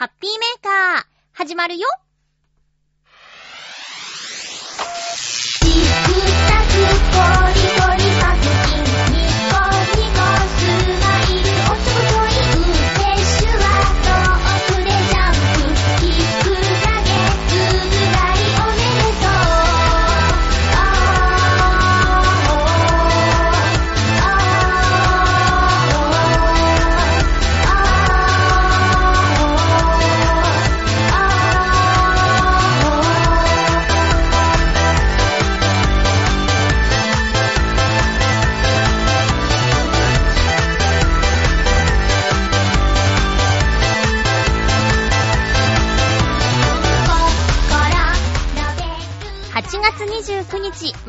[0.00, 1.86] ハッピーメーカー、始まるよ。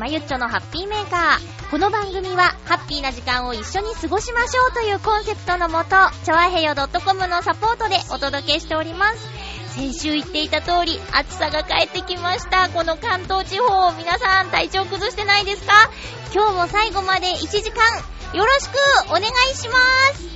[0.02, 1.70] まゆっちょのハッピーメーカー。
[1.70, 5.90] この番組は、ハッピーな時間を一緒に過ごしましょうというコンセプトのもと、
[6.24, 9.28] ちょわへよ .com のサポートでお届けしております。
[9.76, 12.68] 先週言っていた通り、暑さが帰ってきました。
[12.70, 15.72] この関東地方、皆さん体調崩してないですか？
[16.34, 17.80] 今日も最後まで1時間、
[18.36, 18.72] よろしく
[19.06, 19.76] お願いしま
[20.16, 20.32] す。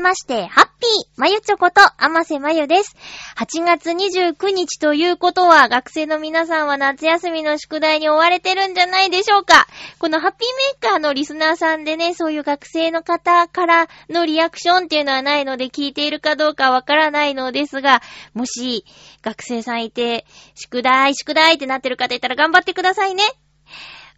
[0.00, 2.96] まして、ハッピーまゆちょこと、あませまゆです。
[3.36, 9.66] 8月29日ということは、学生の皆さんは夏休みの宿題に追われてるんじゃないでしょうか。
[9.98, 18.02] このハッピーメーカーのリスナーさんでね、そういう学生の方からのリアクションっていうのはないので、聞いているかどうかわからないのですが、
[18.34, 18.84] もし、
[19.22, 20.24] 学生さんいて、
[20.54, 23.22] 宿題、宿題ってなってる方いたら頑張ってくださいね。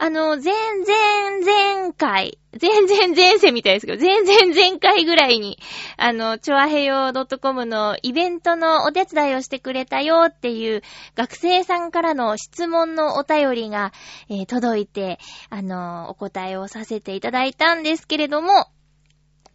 [0.04, 5.60] あの、前々前回、前々前世みたいですけど、前々前回ぐらいに、
[5.96, 10.82] あの、ちょあへよ .com のイベントのお手伝いをしてくれたよっていう
[11.14, 13.92] 学生さんからの質問のお便りが、
[14.28, 15.20] えー届いて、
[15.50, 18.66] あの、お答えをさせていただいたんですけれども、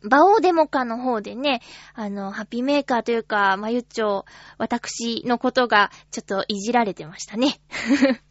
[0.03, 1.61] バオーデモカの方でね、
[1.93, 4.23] あの、ハッピーメーカーというか、まゆっちょ、
[4.57, 7.59] 私のことがちょっといじられてましたね。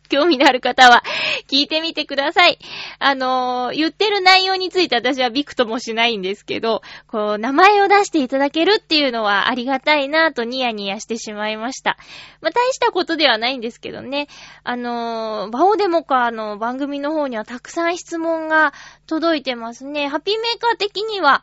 [0.09, 1.03] 興味のある方は
[1.49, 2.59] 聞いてみてください。
[2.99, 11.97] あのー言ってる内容について私はビクともしないんですけど、こう、名前を出していただけるっていうのはありがたいなぁとニヤニヤしてしまいました。
[12.41, 14.29] まあ、大したことではないんですけどね。
[14.65, 18.73] あのーバオデモカの番組の方にはたくさん質問が
[19.07, 20.09] 届いてますね。
[20.09, 21.43] ハッピーメーカー的には、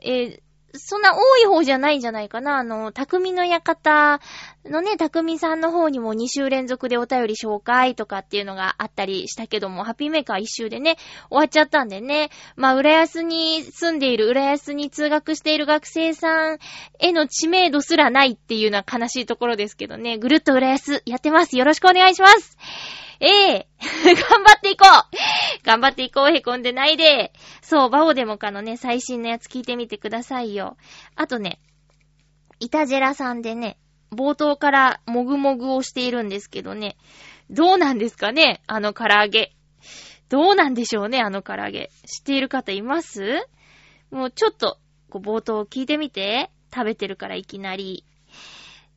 [0.00, 0.43] えー
[0.76, 2.56] そんな多い方じゃないんじゃないかな。
[2.56, 4.20] あの、匠の館
[4.64, 10.96] のね、匠さんの方にも2週連続でお便り紹介とかっていうのがあったりしたけども、ハッピーメーカー1週でね、
[11.28, 12.30] 終わっちゃったんでね。
[12.56, 16.58] まあ、浦安に住んでいる、浦安に通学している学生さん
[16.98, 20.18] への知名度すらないっていうのは悲しいところですけどね。
[20.18, 21.56] ぐるっと浦安やってます。
[21.56, 23.03] よろしくお願いします。
[23.20, 23.68] ええ
[24.04, 27.32] 頑張っていこう頑張っていこうへこんでないで。
[27.62, 30.76] そう、バオデモカのね、最新のやつ聞いてみてくださいよ。
[31.16, 31.60] あとね、
[32.60, 33.78] イタジェラさんでね、
[34.12, 36.96] 冒頭からもぐもぐをしているんですけどね、
[37.50, 39.52] どうなんですかねあの唐揚げ。
[40.28, 41.90] どうなんでしょうねあの唐揚げ。
[42.06, 43.46] 知っている方います？
[44.10, 44.78] もうちょっと、
[45.10, 46.50] こう冒頭聞いてみて。
[46.74, 48.04] 食べてるからいきなり。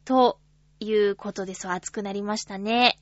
[0.04, 0.40] と
[0.80, 2.98] いうことで、そう熱くなりましたね。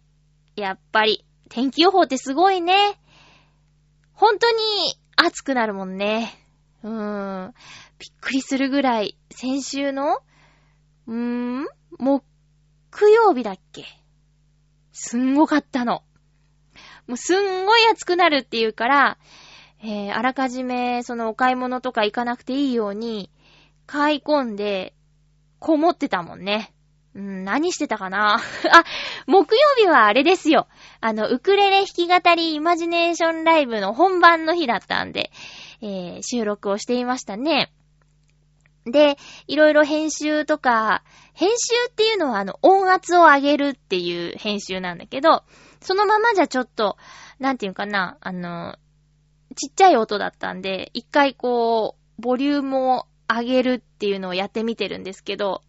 [0.55, 2.99] やっぱり、天気予報ってすごいね。
[4.13, 4.57] 本当に
[5.17, 6.33] 暑くなるもんね。
[6.83, 7.53] うーん。
[7.99, 10.19] びっくりするぐらい、先週の、
[11.07, 11.67] うーん、
[11.99, 12.23] 木
[13.11, 13.85] 曜日だっけ
[14.91, 16.03] すんごかったの。
[17.07, 19.17] もうすんごい暑くなるっていうから、
[19.83, 23.29] えー、あらかじめ、そのお買い物とか行かなくていいように、
[23.85, 24.95] 買い込んで、
[25.59, 26.74] こもってたもんね。
[27.15, 28.35] 何してたかな？
[28.71, 28.83] あ、
[29.25, 30.67] 木曜日はあれですよ。
[30.99, 35.31] あの、ウクレレ弾き語りイマジネーションライブの本番の日だったんで、
[35.81, 37.71] えー、収録をしていましたね。
[38.85, 39.17] で、
[39.47, 41.03] いろいろ編集とか、
[41.33, 41.55] 編集
[41.89, 45.43] っていうのはあの、音圧を上げるっていう編集なんだけど、
[45.79, 46.97] そのままじゃちょっと、
[47.39, 48.75] なんていうかな、あの、
[49.55, 55.61] ちっちゃい音だったんで、一回こう、ボリュームを上げるっていうのをやってみてるんですけど、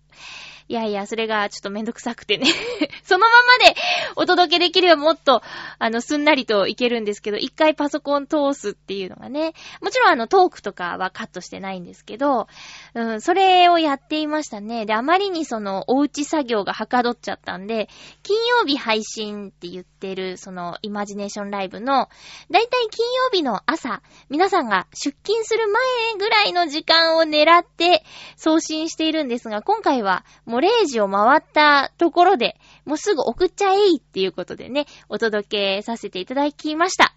[0.68, 2.46] いやいや、それがちょっとめんどくさくてね
[3.04, 3.26] そのま
[3.60, 3.76] まで
[4.16, 5.42] お届けできればもっと、
[5.78, 12.48] あの、すんなりといけるんですけど、一回パソコン通すっていうのがね、もちろんあの、トークとかはカットしてないんですけど、
[12.94, 14.86] うん、それをやっていましたね。
[14.86, 17.88] で、あまりにその、おうち作業がはかどっちゃったんで、
[18.24, 22.08] 金曜日配信って言ってる、その、イマジネーションライブの、
[22.50, 28.04] だいたい金曜日の朝、皆さんが出勤する前ぐらいの時間を狙って
[28.36, 37.17] 送信しているんですが、今回はもう0時を回ったところで、もうすぐ送っちゃえいっていうことでね、お届けさせていただきました。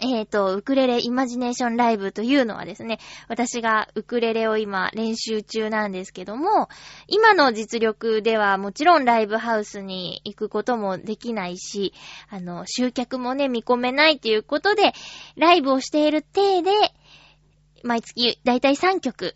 [0.00, 6.68] えーと、ウクレレイマジネーションライブというのはですね、私がウクレレを今練習中なんですけども、
[7.08, 11.94] 今の実力ではもちろんライブハウスに行くこともできないし、
[12.30, 14.92] あの、集客もね、見込めないということで、
[15.36, 16.70] ライブをしている体で、
[17.82, 19.34] 毎月だいたい3曲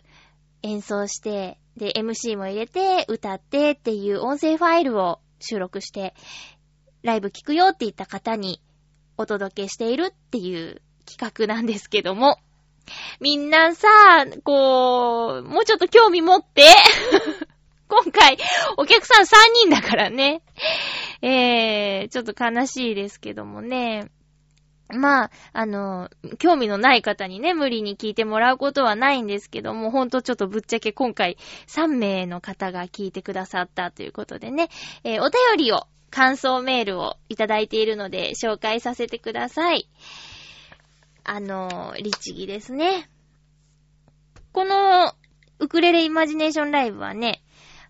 [0.63, 6.15] 演奏して、で、MC も入れて、歌ってっていう音声ファイルを収録して、
[7.03, 8.61] ライブ聞くよって言った方に
[9.17, 12.39] お届けしているっていう企画なんですけども、
[13.21, 13.89] みんなさ、
[14.45, 16.67] こう、もうちょっと興味持って、
[17.89, 18.39] 今回、
[18.77, 20.43] お客さん3人だからね。
[21.21, 24.11] えー、ちょっと悲しいですけどもね。
[24.93, 34.69] まあ、あの、興味のない方にね、無理に聞いてもらうことはないんですけども、ほんとちょっとぶっちゃけ今回3名の方が聞いてくださったということでね、
[35.05, 39.89] えーお便りを、感想メールをいただいているので紹介させてください。
[41.25, 43.09] あの、律儀ですね。
[44.53, 45.15] この、
[45.59, 47.43] ウクレレイマジネーションライブはね、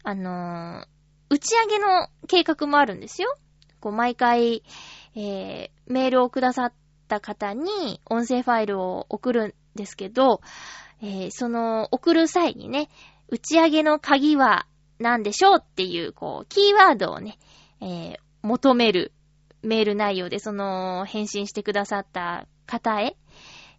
[0.04, 0.86] あの、
[1.30, 3.34] 打ち上げの計画もあるんですよ。
[3.80, 4.62] こう、毎回、
[5.16, 6.72] えー、メールをくださっ
[7.12, 10.40] た方に音声ファイルを送るんですけど、
[11.02, 12.88] えーその送る際にね、
[13.28, 14.66] 打ち上げの鍵は
[14.98, 17.38] 何でしょうっていう、こう、キーワードをね、
[17.80, 19.12] えー求める
[19.62, 23.16] メール内容で、その、返信してくださった方へ、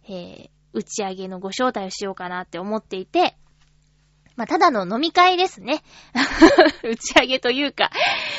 [0.08, 3.36] えー打ち上げのご招待をしようかなって思っていて、
[4.36, 5.82] まあ、ただの飲み会ですね。
[6.82, 7.90] 打ち上げというか。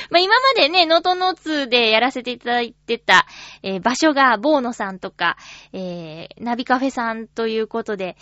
[0.09, 3.25] まあ、今までね、ノートノーツでやらせていただいてた、
[3.63, 5.37] えー場所が、ボーノさんとか、
[5.71, 8.17] えーナビカフェさんということで、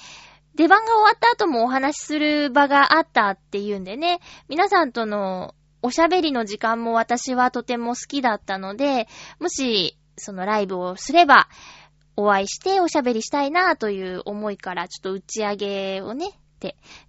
[0.56, 9.08] 出番が終わった後もお話しする場があったっていうんでね、皆さんとのおしゃべりの時間も私はとても好きだったので、
[9.40, 11.50] もし、そのライブをすれば、
[12.16, 16.28] お会いしておしゃべりしたいなという思いから、ちょっと打ち上げをね、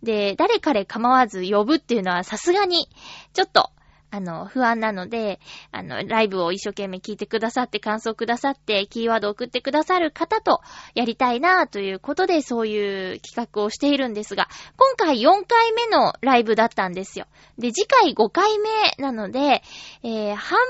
[0.02, 2.88] で、誰彼構わず呼ぶっていうのはさすがに、
[3.32, 3.70] ちょっと、
[4.14, 5.40] あの、不安なので、
[5.72, 10.60] あの、ライブを一生懸命聞いてくださって、感想くださって、キーワード送ってくださる方と
[10.94, 17.26] やりたいなということで、そういう企画をしているんですが、今回4回目のライブだったんですよ。
[17.58, 18.70] で、次回5回目
[19.02, 19.64] なので、
[20.05, 20.64] えー、半分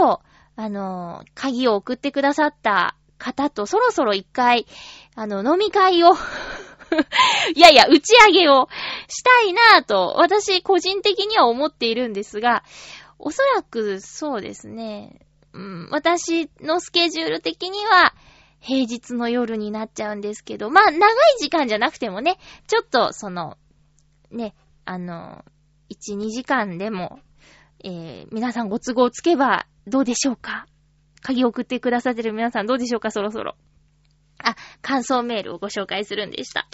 [0.00, 0.20] 以上、
[0.56, 4.66] あの、鍵を送ってくださった方とそろそろ一回、
[5.14, 6.14] あの、飲み会を
[7.54, 8.68] い やいや、打ち上げを
[9.08, 12.64] したいなぁと、私個人的には思っているんですが、
[13.18, 15.20] おそらくそうですね、
[15.52, 18.14] うん、私のスケジュール的には、
[18.60, 21.00] 平日の夜になっちゃうんですけど、まあ、長い
[21.38, 23.56] 時間じゃなくてもね、ちょっと、その、
[24.30, 25.44] ね、あの、
[25.90, 27.20] 1、2時間でも、
[27.84, 30.66] えー、皆さんご都合つけばどうでしょうか？
[31.22, 33.10] 鍵を送ってくださってる皆さんどうでしょうか？
[33.10, 33.54] そろそろ。
[34.38, 36.66] あ、感想メールをご紹介するんでした。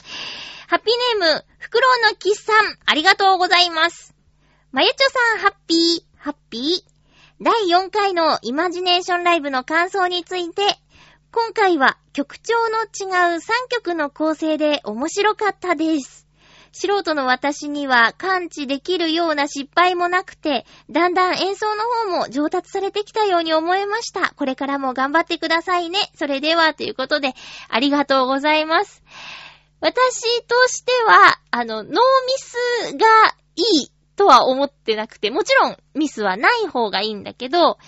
[0.69, 4.14] ハッピーネーム、フクロウのキスさん、ありがとうございます。
[4.73, 6.92] まゆちょさん、ハッピー、ハッピー。
[7.40, 10.62] 第4回のイマジネーションライブの感想について、
[11.33, 13.40] 今回は曲調の違う3
[13.71, 16.21] 曲の構成で面白かったです。
[16.72, 24.32] 素人の私には感知できるような失敗もなくて、だんだん演奏の方も上達されてきたように思えました。
[24.34, 25.98] これからも頑張ってくださいね。
[26.14, 27.34] それでは、ということで、
[27.68, 29.02] ありがとうございます。
[29.80, 31.98] 私としては、あの、ノーミ
[32.38, 33.06] スが
[33.56, 37.78] いいとは思ってなくて、もちろんミスはない方がいいんだけど、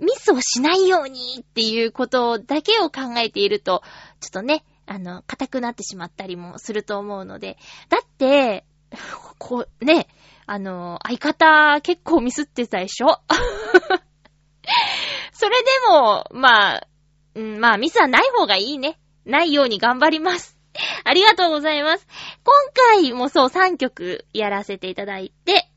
[0.00, 3.82] ミスをしないようにっていうことだけを考えていると、
[4.20, 7.56] ちょっとね、あの、硬くなってしまったりもすると思うので。
[7.88, 8.64] だって、
[9.38, 10.08] こう、ね、
[10.46, 13.20] あの、相方結構ミスってたでしょ？
[15.32, 16.86] それでも、まあ、
[17.34, 18.98] うん、まあミスはない方がいいね。
[19.24, 20.58] ないように頑張ります。
[21.04, 22.06] ありがとうございます。
[22.44, 22.54] 今
[22.98, 25.68] 回もそう3曲やらせていただいて、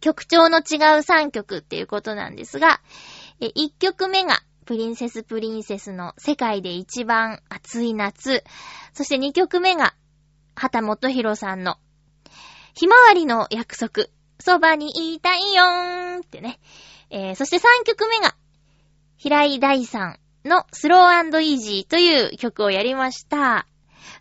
[0.00, 0.62] 曲調の違う
[1.00, 2.80] 3曲っていうことなんですが、
[3.40, 8.44] 1曲目が、プリンセスプリンセスの世界で一番暑い夏。
[8.92, 9.94] そして2曲目が、
[10.54, 11.76] 畑元博さんの、
[12.74, 14.06] ひまわりの約束。
[14.38, 16.58] そばにいたいよーんってね。
[17.10, 18.34] えー、そして3曲目が、
[19.16, 23.66] 平井大さんのスローイージーという曲をやりました。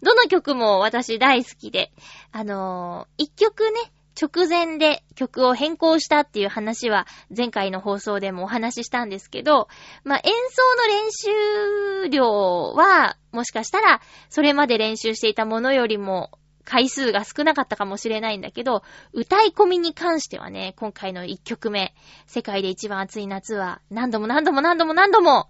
[0.04, 1.92] どの曲も私大好きで、
[2.32, 9.68] あのー、1曲ね、直前で曲を変更したっていう話は前回の放送でもお話ししたんですけど、
[10.04, 16.32] まあ、演奏の練習量はもしかしたらそれまで練習していたものよりも
[16.64, 21.94] 回数が少なかったかもしれないんだけど、歌い込みに関してはね、今回の1曲目、
[22.28, 25.50] 世界で一番暑い夏は何度も何度も何度も何度も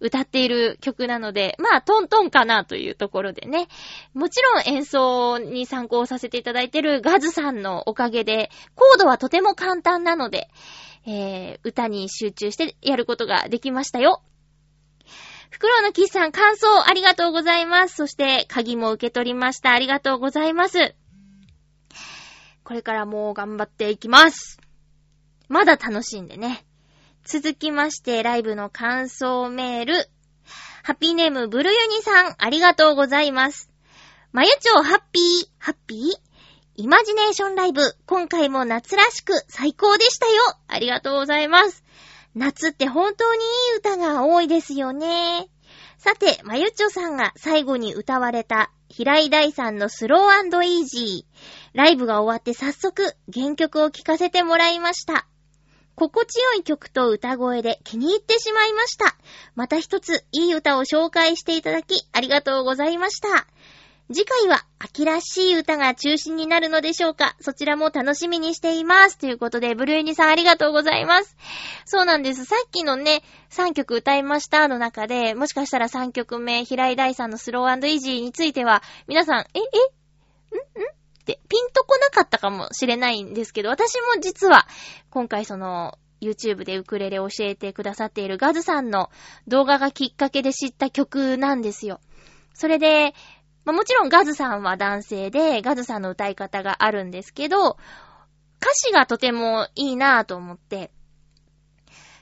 [0.00, 3.68] 歌っている曲なので、まあ、トントンかなというところでね。
[4.14, 10.48] もちろん演奏に参考させていただいているガズさんのおかげで、コードはとても簡単なので、
[11.06, 14.22] えー、歌に集中してやることができましたよ。
[15.50, 17.96] フクロウのキスさん、感想ありがとうございます。
[17.96, 19.72] そして、鍵も受け取りました。
[19.72, 20.94] ありがとうございます。
[22.62, 24.60] これからもう頑張っていきます。
[25.48, 26.64] まだ楽しんでね。
[27.24, 30.10] 続きまして、ライブの感想メール。
[30.82, 33.70] ハッピーネーム、ブルユニさん、ありがとうございます。
[34.32, 36.00] まゆちょハッピー、ハッピー？
[36.76, 40.32] イマジネーションライブ、今回も夏らしく最高でしたよ。
[40.66, 41.84] ありがとうございます。
[42.34, 45.48] 夏って本当にいい歌が多いですよね。
[45.98, 51.78] さて、まゆちょさんが最後に歌われた、平井大さんのスローイージー。
[51.78, 55.26] ライブが終わって早速、原曲を聴かせてもらいました。
[55.94, 59.16] 心地よい曲と歌声で気に入ってしまいました。
[59.54, 63.46] また一ついい歌を紹介していただきありがとうございました。
[64.12, 69.18] 次回は秋らしい歌が中心になるのでしょうかそちらも楽しみにしています。
[69.18, 71.36] ということで、ブルーニさんありがとうございます。
[71.84, 72.44] そうなんです。
[72.44, 80.99] さっきのね、3曲歌いましたの中で、もしかしたら3曲目、平井大さんのスローイージーについては、皆さん、え、え、んん？
[81.48, 84.66] ピンとこなかったかもしれないんですけど、私も実は
[85.10, 89.10] 今回その YouTube でウクレレ教えてくださっているガズさんの
[89.48, 92.00] 動画がきっかけで知った曲なんですよ。
[92.54, 93.14] それで、
[93.64, 97.76] まあ、もちろんガズさんは男性で、ガズさんの歌い方があるんですけど、
[98.60, 100.90] 歌詞がとてもいいなぁと思って、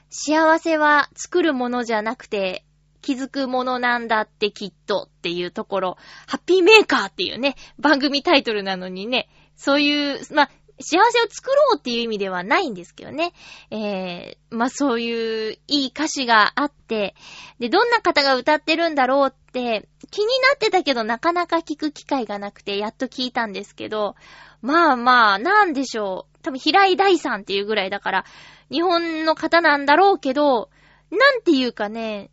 [0.09, 2.65] 幸せは作るものじゃなくて、
[3.01, 10.51] 気づくものなんだってきっとっていうところ、ハッピーメーカーっていうね、番組タイトルなのにね、そういう、まあ、
[10.81, 13.33] 幸せを作ろうっていう意味ではないんですけどね。
[13.69, 17.15] えー、まあ、そういういい歌詞があって、
[17.59, 24.15] で、どんな方が歌ってるんだろうって気になってたけどなかなか聞く機会がなくて、やっと聞いたんですけど、
[24.61, 26.37] まあまあ、なんでしょう。
[26.41, 28.25] 多分平井大さんっていうぐらいだから、
[28.71, 30.69] 日本の方なんだろうけど、
[31.11, 32.29] なんていうかね、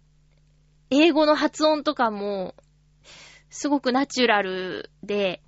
[0.91, 2.55] 英語の発音とかも、
[3.51, 5.43] すごくナチュラルで、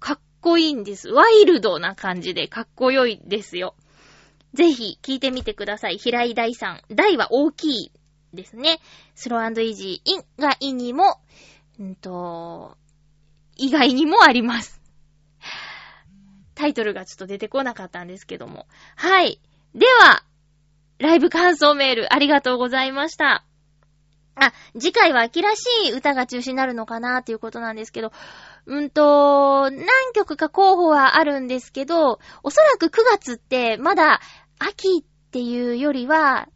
[0.00, 1.08] かっこいいんです。
[1.08, 3.74] ワイルドな感じでかっこよいですよ。
[4.54, 5.98] ぜひ聞いてみてください。
[5.98, 6.82] 平井大さん。
[6.94, 7.92] 大は大きい
[8.32, 8.80] ですね。
[9.14, 10.10] スローイージー。
[10.10, 11.20] インがイにも、
[11.78, 12.76] うんと、
[13.56, 14.80] 以外にもあります。
[16.54, 18.66] タイトルがちょっと出てこなかったんですけども。
[18.96, 19.40] はい。
[19.74, 20.24] では、
[20.98, 23.44] ライブ感想メールありがとうございました。
[24.40, 28.12] あ、次回は秋らしい歌が中止になるのかなっていうことなんですけど、
[28.66, 34.20] うんと、何曲か候補はあるんですけど、おそらく9月ってまだ
[34.58, 36.48] 秋っていうよりは、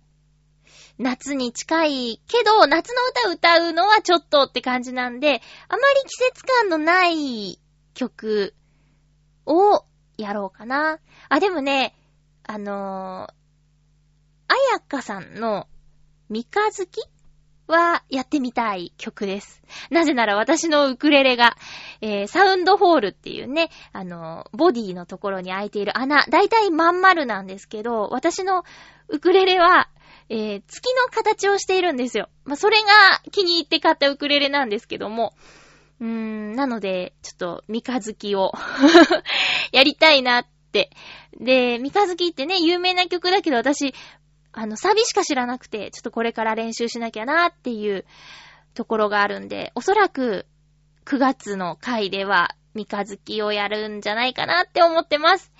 [0.98, 7.58] 夏に近いけど、夏の歌歌うのはちょっとって感じなんで、あまり季節感のない
[7.94, 8.54] 曲
[9.46, 9.84] を
[10.16, 10.98] やろうかな。
[11.28, 11.96] あ、でもね、
[12.44, 13.32] あのー、
[14.48, 15.66] あやかさんの
[16.28, 17.11] 三日月
[17.72, 19.62] はやってみたい曲です。
[19.90, 21.56] なぜなら私のウクレレが、
[22.00, 28.64] えー、サウンドホールっていうね、あの、ボディのところに開いている穴、だいたいまん丸なんですけど、私の
[29.08, 29.88] ウクレレは、
[30.28, 32.28] えー、月の形をしているんですよ。
[32.44, 32.86] まあ、それが
[33.30, 35.34] 気に入って買ったウクレレなんですけども、
[36.00, 38.52] うーん、なので、ちょっと、三日月を
[39.72, 40.90] やりたいなって。
[41.38, 43.94] で、三日月ってね、有名な曲だけど私、
[44.52, 48.04] あの、サビしか知らなくて、ちょっとこれから練習しなきゃなっていう
[48.74, 50.46] ところがあるんで、おそらく
[51.04, 55.52] 9月の回では三日月をやるんじゃないかなって思ってます。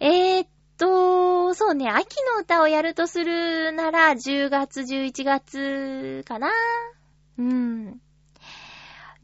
[0.00, 6.50] えー、っと、そうね、秋の歌をやるとするなら、10月、11月かな。
[7.38, 8.00] うん。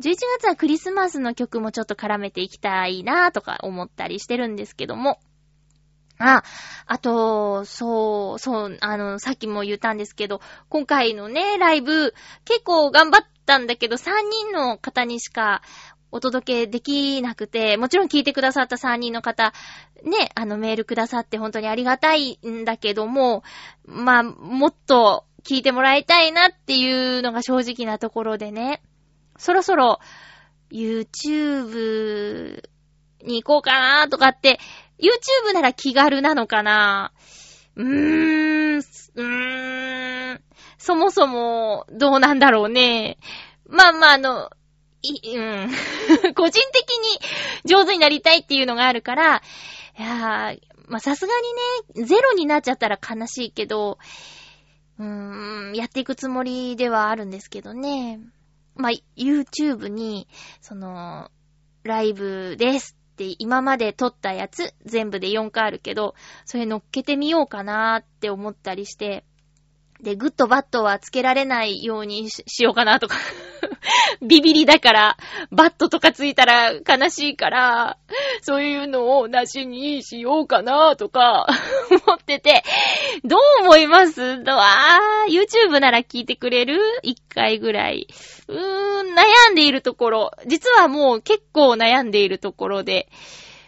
[0.01, 5.21] 11月はクリスマスの曲もちょっと絡めていきたいなとか思ったりしてるんですけども。
[6.21, 6.45] あ、
[6.87, 15.63] あと、そう、そう、あの、さっきも言ったんですけど、今回のね、ライブ、結構頑張ったんだけど、3人の方にしか
[16.13, 19.55] お届けできなくて、もちろん聞いてくださった3人の方、
[20.05, 23.43] ね、あのメールくださって本当にありがたいんだけども、
[23.87, 28.83] まあ、もっと聞いてもらいたいなっていうのが正直なところでね、
[29.39, 30.01] そろそろ
[30.71, 32.63] YouTube
[33.25, 34.59] に行こうかなとかって、
[35.01, 37.13] YouTube なら気軽なのかな？
[37.77, 40.41] うーん、うーん、
[40.79, 43.19] そもそもどうなんだろうね。
[43.67, 44.51] まあまああの、
[45.03, 45.71] い、うん。
[46.35, 47.19] 個人的に
[47.65, 49.43] 上手になりたいっていうのがあるから、
[49.99, 51.33] いやー、まあさすが
[51.95, 53.99] にね、ゼロになっちゃったら悲しいけど、
[54.99, 58.21] うーん、やっていくつもりではあるんですけどね。
[58.75, 60.29] まあ、YouTube に、
[60.61, 61.31] その、
[61.83, 66.15] ライブですて今まで撮ったやつ、全部で4回あるけど、
[66.47, 69.25] それ乗っけてみようかなーって思ったりして、
[70.03, 73.17] で、グッドバッドはつけられないようにししようかなとか。
[74.23, 75.17] ビビリだから、
[75.51, 77.99] バットとかついたら悲しいから、
[78.43, 81.47] そういうのをなしにしようかなとか、
[82.07, 82.65] 思ってて、
[83.25, 84.43] どう思います？
[84.43, 88.09] どあー、YouTube なら聞いてくれる ?1 回ぐらい。
[88.49, 90.31] うーん、悩んでいるところ。
[90.47, 93.09] 実はもう結構悩んでいるところで、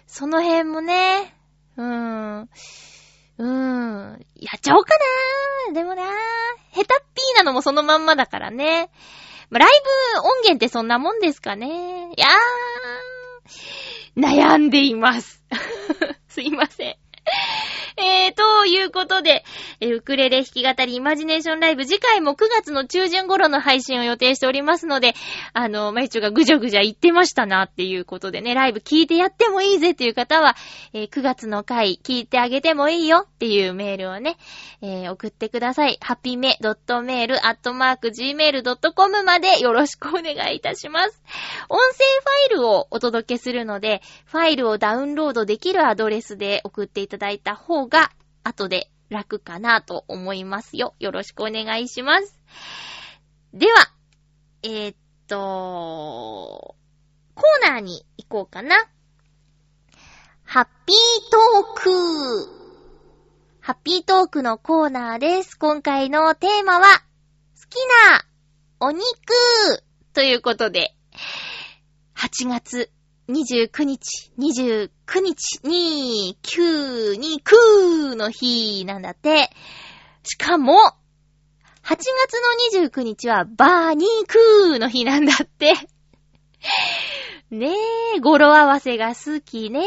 [0.07, 1.35] その辺もね、
[1.77, 1.85] うー
[2.43, 2.49] ん。
[3.43, 4.27] うーん。
[4.37, 4.95] やっちゃおうか
[5.69, 6.05] なでもな
[6.73, 8.89] 下手っぴーなのもそのまんまだからね。
[9.51, 9.69] まあ、ライ
[10.15, 12.13] ブ音源ってそんなもんですかね。
[12.17, 15.43] いやー、悩んでいます。
[16.29, 16.97] すいません。
[17.97, 19.45] えー、ということで、
[19.81, 25.15] えーウクレレ弾き語りイマジネーションライブ次回も9月の中旬頃の配信を予定しておりますので、
[25.53, 30.57] あの、まゆちょがぐじゃぐじゃ言ってましたなっていうことでね、ライブ聞いてやってもいいぜっていう方は、
[30.93, 34.37] えー9月の回聞いてあげてもいいよっていうメールをね、
[34.81, 35.99] えー送ってください。
[36.01, 41.23] ハピメ .mail.gmail.com までよろしくお願いいたします。
[41.69, 48.13] 音声ファイルをお届けするので、ファイルをダウンロードできるアドレスで送っていただいた方が、
[48.45, 50.95] 後で楽かなと思いますよ。
[50.99, 52.41] よろしくお願いします。
[53.53, 53.93] では、
[54.63, 54.97] えー、っ
[55.29, 56.77] と、
[57.35, 58.77] コーナーに行こうかな。
[60.45, 60.97] ハッピー
[61.31, 62.63] トーク
[63.61, 65.59] ハッピートークのコーナーです。
[65.59, 67.77] 今回のテーマは、好き
[68.11, 68.25] な
[68.81, 69.05] お肉
[70.13, 70.95] ということで、
[72.17, 72.91] 8月
[73.29, 79.51] 29日、29日に、9に、9の日なんだって。
[80.25, 80.75] しかも、
[81.85, 82.05] 8月
[82.73, 85.75] の29日はバーニークーの日なんだって。
[87.51, 87.73] ね
[88.17, 89.83] え、語呂合わせが好きねえ。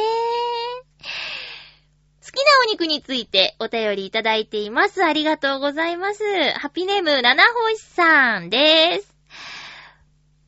[2.26, 5.04] 好きなお肉についてお便りいただいています。
[5.04, 6.24] ありがとうございます。
[6.58, 9.15] ハピネーム、七星さんです。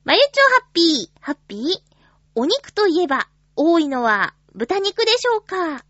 [0.04, 0.28] まゆちょ
[0.62, 1.87] ハッピー、ハッピー？
[2.40, 5.84] お肉といえば、多いのは豚肉でしょうか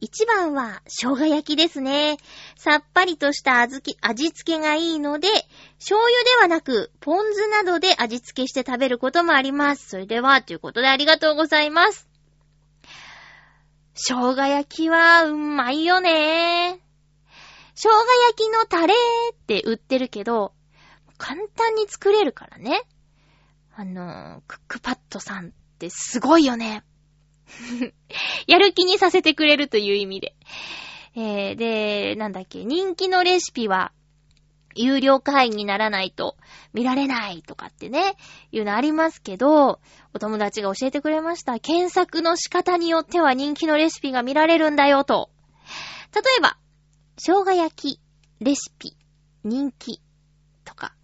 [0.00, 2.18] 一番は生姜焼きですね。
[2.56, 3.80] さっぱりとした味
[4.28, 5.28] 付けがいいので、
[5.78, 9.88] 醤油ではなく、ポン酢などで味付けして食べることもあります。
[9.88, 12.06] それでは、ということでありがとうございます。
[13.94, 16.80] 生姜焼きはうまいよね。
[17.74, 17.94] 生姜
[18.28, 18.92] 焼きのタレ
[19.32, 20.52] って売ってるけど、
[21.16, 22.82] 簡単に作れるからね。
[23.74, 26.84] あの、クックパッドさんってすごいよね。
[28.46, 30.34] やる気にさせてくれるという意味で。
[31.16, 33.92] えー、で、なんだっけ、人気のレシピは、
[34.76, 36.36] 有料会員にならないと
[36.72, 38.16] 見られないとかってね、
[38.50, 39.80] いうのありますけど、
[40.12, 41.60] お友達が教えてくれました。
[41.60, 45.30] 検索の仕方によっては人気のレシピが見られるんだよと。
[46.12, 46.56] 例えば、
[47.16, 48.00] 生姜焼き
[48.40, 48.96] レシピ
[49.44, 50.00] 人気
[50.64, 50.96] とか、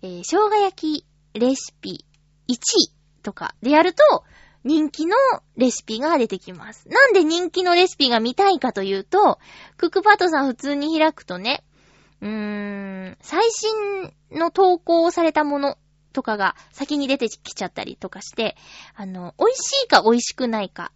[0.00, 2.06] えー生姜焼きレシピ
[2.48, 4.24] 1位とかでやると、
[4.64, 5.16] 人気の
[5.56, 6.88] レシピが出てきます。
[6.88, 9.38] なんで人気のレシピが見たいかというと、
[9.76, 11.64] クックパッドさん普通に開くとね、
[12.20, 12.28] うー
[13.10, 15.78] ん、最新の投稿されたもの
[16.12, 18.56] とかが先に出てきちゃったりとかして、
[18.94, 20.92] あの、美味しいか美味しくないか、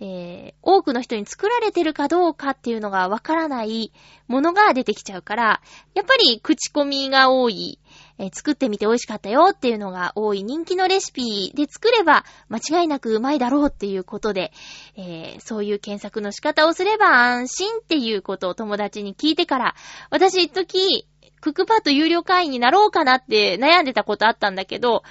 [0.00, 3.92] えー、多くの人に作られてるかどうかっていうのがわからない
[4.26, 5.60] ものが出てきちゃうから、
[5.94, 7.78] やっぱり口コミが多い、
[8.18, 14.52] えー作ってみて美味しかったよっていうのが多い人気のレシピで作れば間違いなくうまいだろうっていうことで、
[14.96, 19.74] えーそういう検索の仕方をすれば安心っていうことを友達に聞いてから、
[20.10, 21.06] 私一時、
[21.40, 25.02] クックパッド有料会員になろうかなって悩んでたことあったんだけど、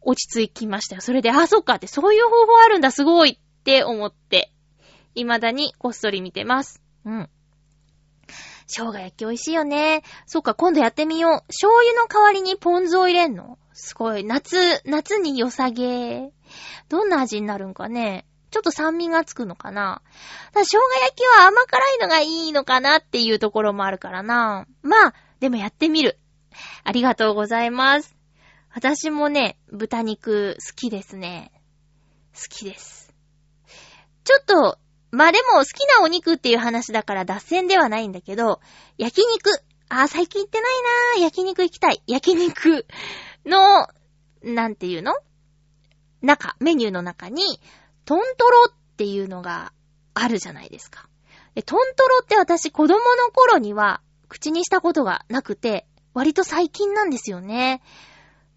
[0.00, 1.00] 落ち着きましたよ。
[1.00, 4.52] それで、あ、そっかって、そういう方法あるんだ、すごいって思って、
[5.14, 6.82] 未だにこっそり見てます。
[7.04, 7.30] うん。
[8.68, 10.02] 生姜焼き美味しいよね。
[10.26, 11.46] そっか、今度やってみよう。
[11.48, 13.58] 醤油の代わりにポン酢を入れんの？
[13.72, 14.24] すごい。
[14.24, 16.30] 夏、夏に良さげ。
[16.88, 18.26] どんな味になるんかね。
[18.50, 20.02] ちょっと酸味がつくのかな。
[20.52, 24.66] ただ生姜焼きは甘辛いのがいいのかなっていうところもあるからな。
[24.82, 26.18] まあ、でもやってみる。
[26.84, 28.16] ありがとうございます。
[28.74, 31.52] 私もね、豚肉好きですね。
[32.34, 33.14] 好きです。
[34.24, 34.78] ちょっと、
[35.10, 38.60] まあでも好きなお肉っていう話だから脱線ではないんだけど、
[38.98, 39.50] 焼肉。
[39.88, 40.72] あー、最近行ってない
[41.16, 41.22] なー。
[41.22, 42.02] 焼肉行きたい。
[42.06, 42.86] 焼肉
[43.46, 43.88] の、
[44.42, 45.14] なんていうの？
[46.20, 47.60] 中、メニューの中に、
[48.04, 49.72] トントロっていうのが
[50.12, 51.08] あるじゃないですか。
[51.64, 57.80] トントロって私子供の頃には口にしたことがなくて、割と最近なんですよね。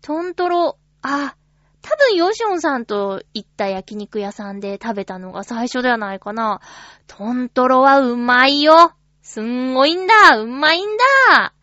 [0.02, 1.36] トントロ、あ、
[1.82, 6.62] 多分ヨシオンさんと行った焼肉屋さんで食べたのが最初ではないかな。
[7.08, 8.94] トントロはうまいよ。
[9.22, 10.38] すんごいんだ。
[10.38, 10.98] うまいん
[11.30, 11.54] だ。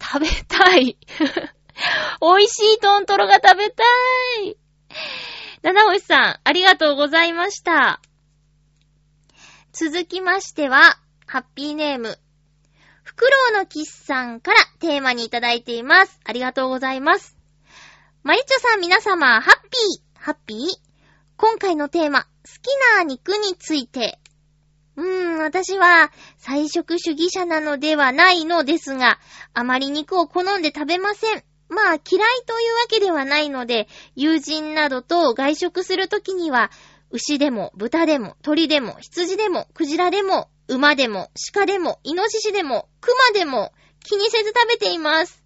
[0.00, 0.96] 食べたい。
[2.20, 3.82] 美味しいトントロが食べた
[4.44, 4.56] い。
[5.62, 8.00] 七星さん、ありがとうございました。
[9.72, 12.18] 続きましては、ハッピーネーム、
[13.02, 16.20] フクロウのキスさんからテーマにいただいています。
[16.24, 17.35] ありがとうございます。
[18.26, 20.58] まゆちょさん皆様、ハッピー、ハッピー？
[21.36, 22.28] 今回のテーマ、好
[22.60, 24.18] きな肉について。
[24.96, 29.20] うーん、私は菜食主義者なのではないのですが、
[29.54, 31.44] あまり肉を好んで食べません。
[31.68, 32.00] まあ、嫌い
[32.48, 33.86] というわけではないので、
[34.16, 36.72] 友人などと外食するときには、
[37.12, 45.44] 牛でも、豚でも、鳥でも、羊でも、クジラでも、馬でも、鹿でも、イノシシでも、クマでも、気にせず食べています。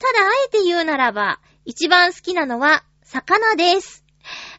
[0.00, 4.02] ただ、あえて言うならば、一番好きなのは、魚です。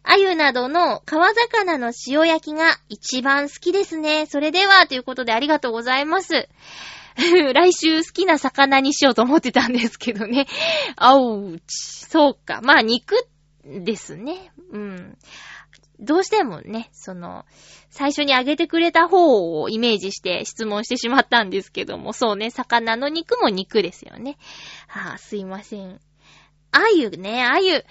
[0.04, 4.28] 鮎などの川魚の塩焼きが一番好きですね。
[4.28, 6.48] それでは、ということでありがとうございます。
[7.17, 10.45] 来週好きな魚にしようと思ってたんですけどね。
[10.98, 12.06] あうち。
[12.06, 12.62] そうか。
[12.62, 13.15] まあ、肉
[13.65, 14.52] ですね。
[14.72, 15.17] うん。
[16.00, 17.43] どうしてもね、その、
[17.89, 24.38] 最初にあげてくれた方をイメージして質問してしまったんですけども、そうね、魚の肉も肉ですよね。
[24.88, 26.00] はあ、すいません。
[26.71, 27.86] あゆね、あゆ。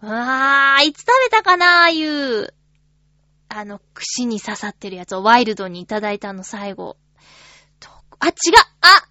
[0.00, 2.54] あー、いつ食べたかな、あゆ。
[3.48, 6.96] あの、串に刺さってるやつをワイルドにいただいたの最後。
[8.18, 8.34] あ、違う
[8.82, 9.08] あ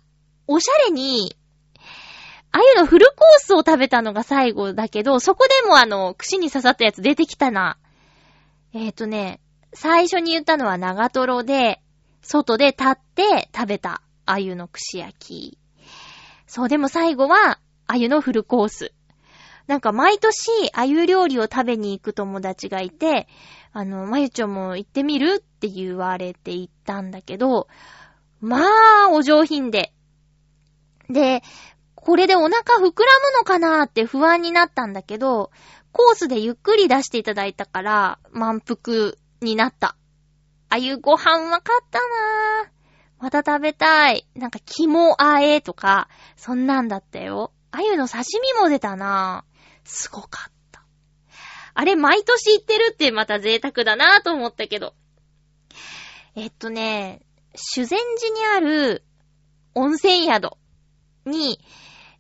[0.47, 1.35] おしゃれに、
[2.53, 7.77] あゆのフルコースを食べたのが最後だけど、そこでもあの、串に刺さったやつ出てきたな。
[8.73, 9.41] えっ、ー、とね、
[9.73, 11.81] 最初に言ったのは長瀞で、
[12.21, 15.57] 外で立って食べたあゆの串焼き。
[16.47, 17.59] そう、でも最後は、
[17.91, 18.93] あゆのフルコース。
[19.67, 23.27] なんか毎年、あゆ料理を食べに行く友達がいて、
[23.73, 27.67] あの、まゆちょも行ってみるって言われて行ったんだけど、
[28.39, 28.61] ま
[29.07, 29.91] あ、お上品で。
[31.09, 31.43] で、
[31.93, 32.91] これでお腹膨らむ
[33.37, 35.51] のかなって不安になったんだけど、
[35.91, 39.97] コースでゆっくり出していただいたから、満腹になった。
[40.69, 42.71] あゆご飯わかったなぁ。
[43.19, 44.25] また食べたい。
[44.33, 47.51] なんか肝あえとか、そんなんだったよ。
[47.71, 48.23] あゆの刺
[48.55, 49.89] 身も出たなぁ。
[49.89, 50.83] すごかった。
[51.73, 54.93] あれ、毎年行ってるってまた贅沢だなぁと思ったけど。
[56.35, 57.21] えっとね、
[57.55, 59.03] 修善寺にある
[59.73, 60.51] 温泉宿
[61.25, 61.59] に、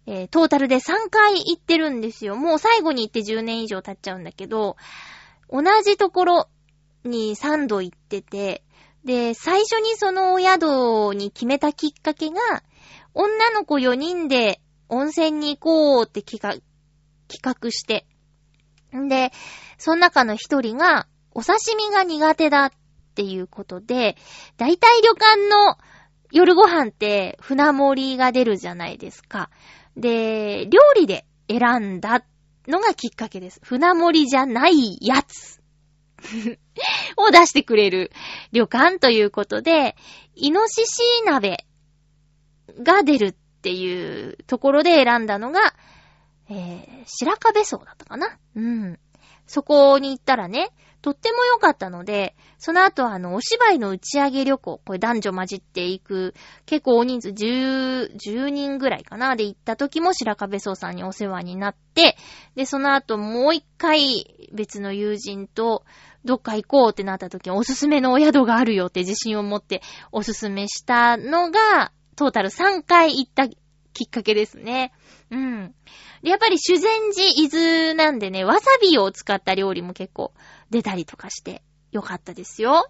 [0.07, 2.35] えートータルで3回行ってるんですよ。
[2.35, 4.77] もう最後に行って10年以上経っちゃうんだけど、
[5.49, 6.49] 同じところ
[7.03, 8.63] に3度行ってて、
[9.03, 12.63] で、最初にそのお宿に決めたきっかけが、
[13.13, 16.61] 女の子4人で温泉に行こうって企画、
[17.29, 18.05] 企画して。
[18.95, 19.31] んで、
[19.77, 22.71] その中の一人が、お刺身が苦手だっ
[23.15, 24.17] ていうことで、
[24.57, 25.77] だいたい旅館の
[26.29, 29.49] 夜ご飯って船盛りが出るじゃないですか。
[29.95, 32.25] で、料理で選んだ
[32.67, 33.61] のがきっかけです。
[33.63, 35.61] 船盛りじゃないやつ
[37.15, 38.11] を出してくれる
[38.51, 39.95] 旅館ということで、
[40.35, 41.65] イノシシ鍋
[42.83, 45.59] が出るっていうところで選んだのが、
[46.49, 48.39] えー、白壁荘だったかな？
[48.55, 48.99] うん。
[49.45, 50.71] そこに行ったらね、
[51.03, 56.33] とっても良かったので、その後あの、お芝居の打ち上げ旅行、これ男女混じっていく、
[56.65, 62.17] 結構大人数10、10人ぐらいかな、で行った時も白壁荘さんにお世話になって、
[62.55, 65.83] で、その後もう一回別の友人と、
[66.25, 73.47] どっか行こうってなった時におすすめのお宿があるよって自信を持っておすすめしたのが、トータル3回行った
[73.93, 74.93] きっかけですね。
[75.29, 75.75] うん。
[76.23, 80.33] で、やっぱり修善寺伊豆なんでね、わさびを使った料理も結構
[80.69, 82.89] 出たりとかしてよかったですよ。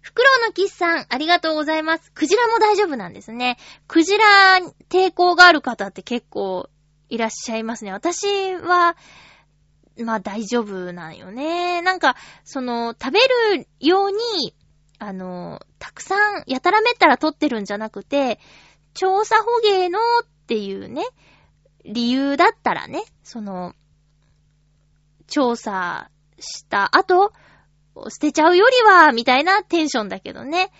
[0.00, 2.12] フクロウのキスさん、ありがとうございます。
[2.12, 3.56] クジラも大丈夫なんですね。
[3.88, 4.24] クジラ
[4.90, 6.68] 抵抗がある方って結構
[7.08, 7.92] いらっしゃいますね。
[7.92, 8.96] 私は、
[10.04, 11.80] まあ大丈夫なんよね。
[11.80, 13.20] なんか、その、食べ
[13.54, 14.54] るように、
[15.06, 18.40] あの、たくさん、やたらめったら取ってるんじゃなくて、
[18.94, 21.04] 調査捕鯨のっていうね、
[21.84, 23.74] 理由だったらね、その、
[25.26, 27.34] 調査した後、
[28.08, 30.72] 捨てちゃうよりは、みたいなテンションだけどね。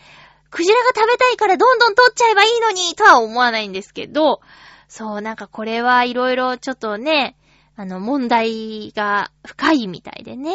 [0.49, 4.41] クジラが食べたいからどんどん取っちゃえばいいのに、とは思わないんですけど、
[4.89, 7.37] そう、なんかこれはいろいろちょっとね、
[7.77, 10.53] あの、問題が深いみたいでね。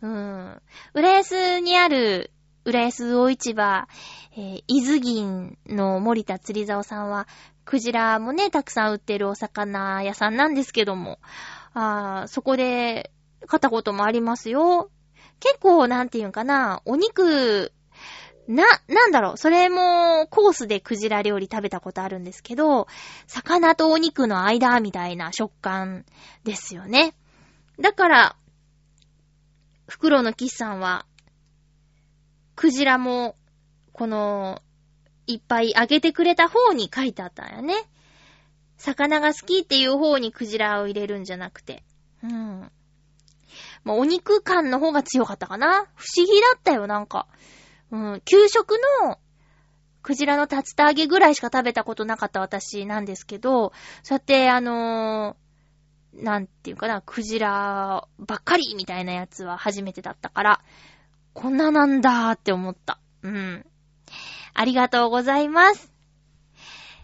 [0.00, 0.62] うん。
[0.94, 2.30] 浦安にある、
[2.68, 3.88] 浦安大市場、
[4.36, 7.26] えー、伊豆銀の森田釣り竿さんは、
[7.64, 11.18] クジラもね、たくさん売ってるお魚屋さんなんですけども、
[11.72, 13.10] あそこで
[13.46, 14.90] 買ったこともありますよ。
[15.40, 17.72] 結構、なんていうんかな、お肉、
[18.48, 22.86] な、なんだろう、それもコースでクジラ料理食べたことあるんですけど、
[23.26, 26.04] 魚とお肉の間みたいな食感
[26.44, 27.14] ですよね。
[27.80, 28.36] だから、
[29.86, 31.06] 袋のキスさんは、
[32.58, 33.36] クジラも、
[33.92, 34.62] この、
[35.28, 37.88] いっぱいあげてくれた方に書いてあったんやね。
[38.78, 41.84] 魚が好きっていう方にクジラを入れるんじゃなくて。
[42.24, 42.72] うん。
[43.84, 45.86] まあ、お肉感の方が強かったかな。
[45.94, 47.28] 不思議だったよ、なんか。
[47.92, 48.20] うん。
[48.22, 48.72] 給食
[49.04, 49.20] の、
[50.02, 60.60] クジラの竜田揚げぐらいしか食べたことなかった私なんですけど、そうやって、あのー、なんていうかな、クジラばっかりみたいなやつは初めてだったから、
[61.32, 62.98] こんななんだーって思った。
[63.22, 63.66] うん。
[64.54, 65.92] ありがとうございます。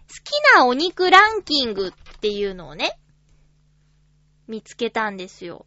[0.08, 2.98] 好きなお肉ランキングっていうのをね、
[4.48, 5.66] 見つけたんですよ。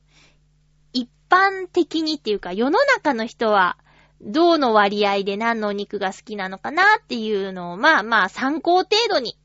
[0.94, 3.78] 一般的にっていうか、世の中の人は、
[4.22, 9.38] どうの割合で何のお肉が好きなのかなっていうのを、まあまあ参考程度に。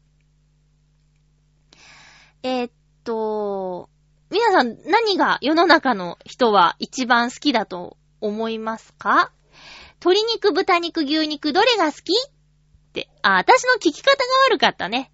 [2.42, 2.72] えー、っ
[3.04, 3.90] と、
[4.30, 9.32] 皆さん何が世の中の人は一番好きだと思いますか？
[10.00, 12.12] 鶏肉、豚肉、牛肉、どれが好き？
[12.28, 12.32] っ
[12.92, 13.10] て。
[13.22, 15.12] あ、私の聞き方が悪かったね。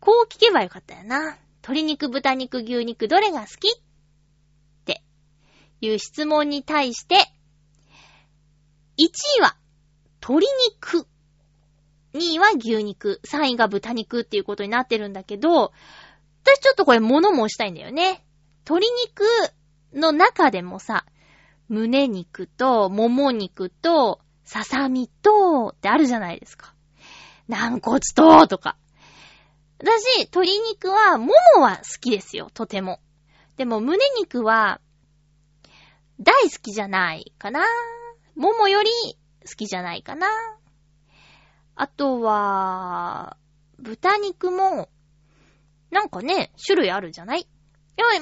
[0.00, 1.36] こう聞けばよかったよな。
[1.62, 3.68] 鶏肉、豚肉、牛肉、どれが好き？
[3.76, 3.80] っ
[4.86, 5.02] て
[5.80, 7.20] いう質問に対して、1
[9.38, 9.56] 位は
[10.20, 11.06] 鶏肉。
[12.14, 13.20] 2位は牛肉。
[13.24, 15.72] 3位が豚肉っていうことになってるんだけど、
[16.42, 18.24] 私ちょっとこれ物申したいんだよね。
[18.64, 19.24] 鶏肉
[19.92, 21.04] の中でもさ、
[21.68, 26.74] 胸肉と、もも肉と、ささみと、ってあるじゃないですか。
[27.46, 28.76] 軟骨と、とか。
[29.78, 33.00] 私、鶏肉は、ももは好きですよ、とても。
[33.56, 34.80] でも、胸肉は、
[36.20, 37.64] 大好きじゃないかな。
[38.34, 38.90] ももより
[39.46, 40.26] 好きじゃないかな。
[41.76, 43.36] あとは、
[43.78, 44.88] 豚肉も、
[45.90, 47.46] なんかね、種類あるじゃない？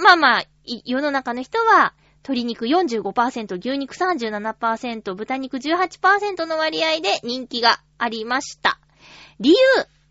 [0.02, 0.44] まあまあ、
[0.84, 1.94] 世の中の人は、
[2.26, 8.80] 鶏肉45%、牛肉37%、豚肉18%の割合で人気がありました。
[9.38, 9.56] 理由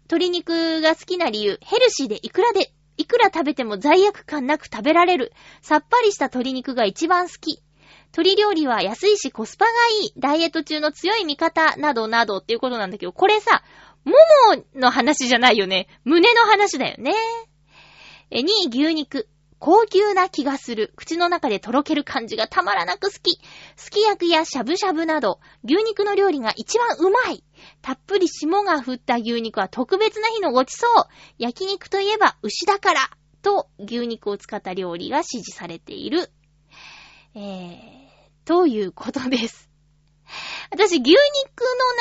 [0.05, 5.33] 鶏肉が好きな理由、ヘルシーでいくらで、いくら食べても罪悪感なく食べられる。
[5.61, 7.61] さっぱりした鶏肉が一番好き。
[8.13, 10.13] 鶏料理は安いしコスパがいい。
[10.17, 13.61] ダイエット中の強い味方などなどっていうことなんだけど、これさ、
[14.05, 14.13] も
[14.55, 15.89] もの話じゃないよね。
[16.05, 17.13] 胸の話だよね。
[18.31, 19.27] え、2位牛肉。
[19.59, 20.93] 高級な気がする。
[20.95, 23.39] 口の中でとろける感じがたまらなく好き。
[23.75, 27.43] すき焼きやしゃぶしゃぶなど、牛肉の料理が一番うまい。
[27.81, 31.05] たっぷり霜が降った牛肉は特別な日のごちそう。
[31.37, 33.09] 焼肉といえば牛だから。
[33.41, 36.31] と、牛肉を使った料理が支持されている。
[37.35, 37.77] えー、
[38.45, 39.69] ということです。
[40.71, 41.15] 私、牛肉の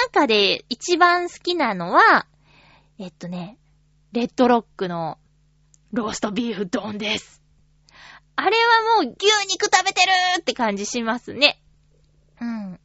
[0.06, 2.26] 中で一番好きなのは、
[2.98, 3.58] えっとね、
[4.12, 5.18] レッドロックの
[5.92, 7.43] ローストビーフ丼です。
[8.36, 11.60] あれはもう牛肉食べてるって感じしますね。
[12.40, 12.80] うん。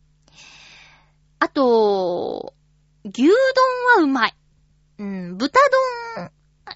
[1.40, 2.54] あと、
[3.06, 3.34] 牛丼
[3.98, 4.36] はうまい。
[5.00, 5.60] うん、豚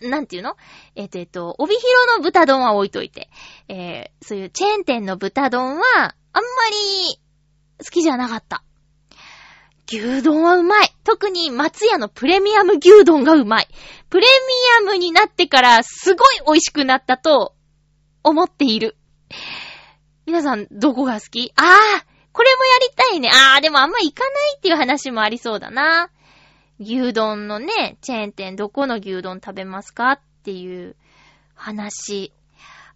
[0.01, 0.55] 丼、なんていうの？
[0.95, 3.29] えっ、と、えっ、と、帯広の豚丼は置いといて、
[3.67, 5.83] えー、そういうチェーン店の豚丼は、
[6.33, 6.49] あんま
[7.09, 7.19] り
[7.83, 8.63] 好きじゃなかった。
[9.88, 10.95] 牛丼はうまい。
[11.03, 13.67] 特に松屋のプレミアム牛丼がうまい。
[14.09, 14.25] プレ
[14.81, 17.52] ミアムになってからすごい美味しくなったと
[18.23, 18.95] 思っている。
[20.25, 21.51] 皆さん、どこが好き？
[21.55, 23.29] ああこれもやりたいね。
[23.29, 26.09] ああ、でもあんま行かないっていう話もありそうだな。
[26.79, 30.95] 牛丼のね、チェーン店どこの牛丼食べますかっていう
[31.53, 32.31] 話。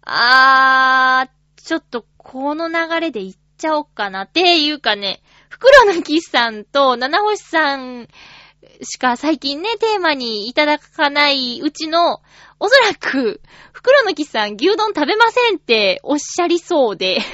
[0.02, 8.08] あー、ちょっとこの流れで行っちゃおうかなっていうかね、袋のキスさんと七星さん
[8.82, 12.20] しか最近ね、テーマにいただかないうちの、
[12.60, 13.40] おそらく、
[13.72, 17.18] 袋のキスさん牛丼食べませんっておっしゃりそうで。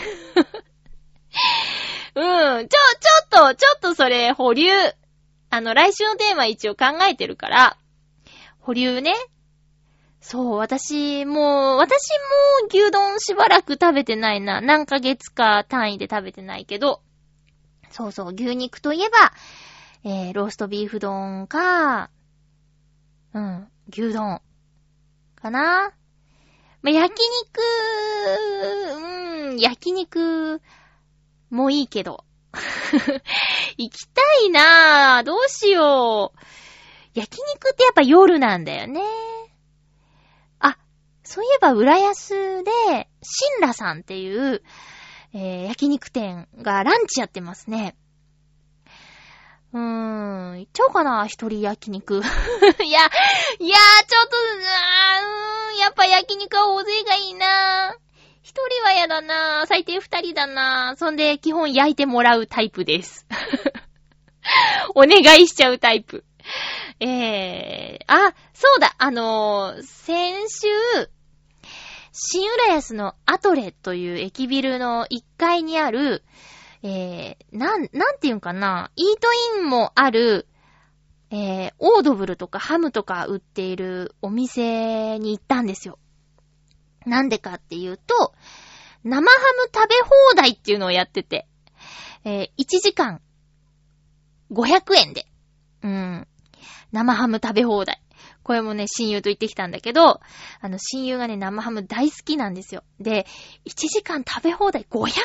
[2.15, 2.21] う
[2.63, 4.71] ん、ちょ、ちょっと、ちょっとそれ保留。
[5.51, 7.77] あの、来週のテーマ一応考えてるから、
[8.61, 9.15] 保留ね。
[10.21, 12.09] そう、私もう、私
[12.63, 14.61] も牛丼しばらく食べてないな。
[14.61, 17.03] 何ヶ月か単位で食べてないけど。
[17.91, 19.33] そうそう、牛肉といえば、
[20.05, 22.11] えー、ローストビーフ丼か、
[23.33, 24.41] うん、牛丼。
[25.35, 25.93] かな
[26.83, 27.61] まあ、焼肉、
[29.49, 30.61] うん、焼肉、
[31.55, 32.25] もいいけど。
[33.79, 35.25] 行きたいなぁ。
[35.25, 36.39] どうしよう。
[37.15, 39.03] 焼肉ってやっぱ夜なんだよね。
[40.59, 40.77] あ、
[41.23, 44.63] そういえば浦安で、シンラさんっていう、
[45.33, 47.97] えー、焼肉店がランチやってますね。
[49.75, 52.23] うーん、行っちゃおうかな、一人焼肉。
[52.23, 57.97] いや、いや、ちょっと、うーん、やっぱ焼肉は大勢がいいな
[58.43, 63.27] 一人はやだな最低二人だなそんで、基本焼いてもらうタイプです。
[64.95, 66.25] お願いしちゃうタイプ。
[67.01, 70.69] えー、あ、そうだ、あのー先週、
[72.13, 76.23] 新浦安のアトレという駅ビルの1階にある、
[76.87, 80.47] えー、なん、なんていうんかな、イートインもある、
[81.31, 85.99] えー、オードブルとかハムとか売っているお店に行ったんですよ。
[87.07, 88.35] なんでかっていうと、
[89.03, 91.49] 生ハム食べ放題っていうのをやってて、
[92.25, 93.23] えー、1時間
[94.53, 95.25] 500円で、
[95.83, 96.29] うん、
[96.93, 98.04] 生ハム食べ放題。
[98.45, 100.21] これもね、親友と行ってきたんだけど、
[100.61, 102.85] あの、親友がね、生ハム大好きなんですよ。
[103.01, 103.27] で、
[103.67, 105.21] 1時間食べ放題500円だ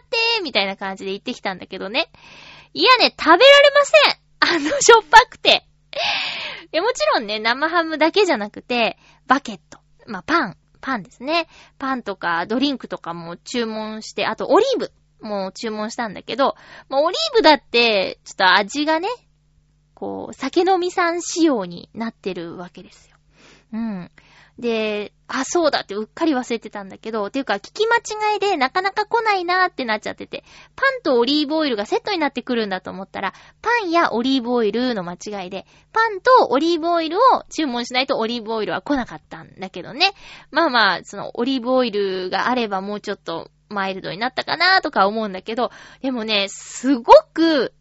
[0.00, 2.10] ってみたいな感じで行ってきたんだけどね。
[2.74, 3.38] いやね、食べられ
[4.42, 5.66] ませんあの、しょっぱくて。
[6.72, 9.78] え、もちろんね、生ハムだけじゃなくて、バケット。
[10.06, 10.56] まあ、パン。
[10.80, 11.48] パンですね。
[11.78, 16.56] パンとかドリンクとかも注文して、あとオリーブも注文したんだけど、
[16.88, 19.08] まあ、オリーブだって、ちょっと味がね、
[20.04, 23.16] こう、酒飲みさん仕様になってるわけですよ。
[23.72, 24.10] うん。
[24.58, 30.44] で、あ、そうだってうっかり忘れてたんだけど、ていうか聞き間違いでなかなか来ないなーってなっちゃってて、
[30.76, 35.64] パンとオリーブオイルがセットになってくるんだと思ったら、パンやオリーブオイルの間違いで、
[35.94, 40.12] パンとオリーブオイルを注文しないとオリーブオイルは来なかったんだけどね。
[40.50, 45.70] まあまあ、そのオリーブオイルがあればもうちょっとマイルドになったかなーとか思うんだけど、
[46.02, 47.72] でもね、すごく、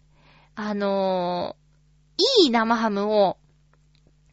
[0.55, 1.62] あのー
[2.17, 3.38] いい生ハムを、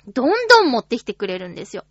[0.06, 1.84] どんどん持ってきてくれるんですよ。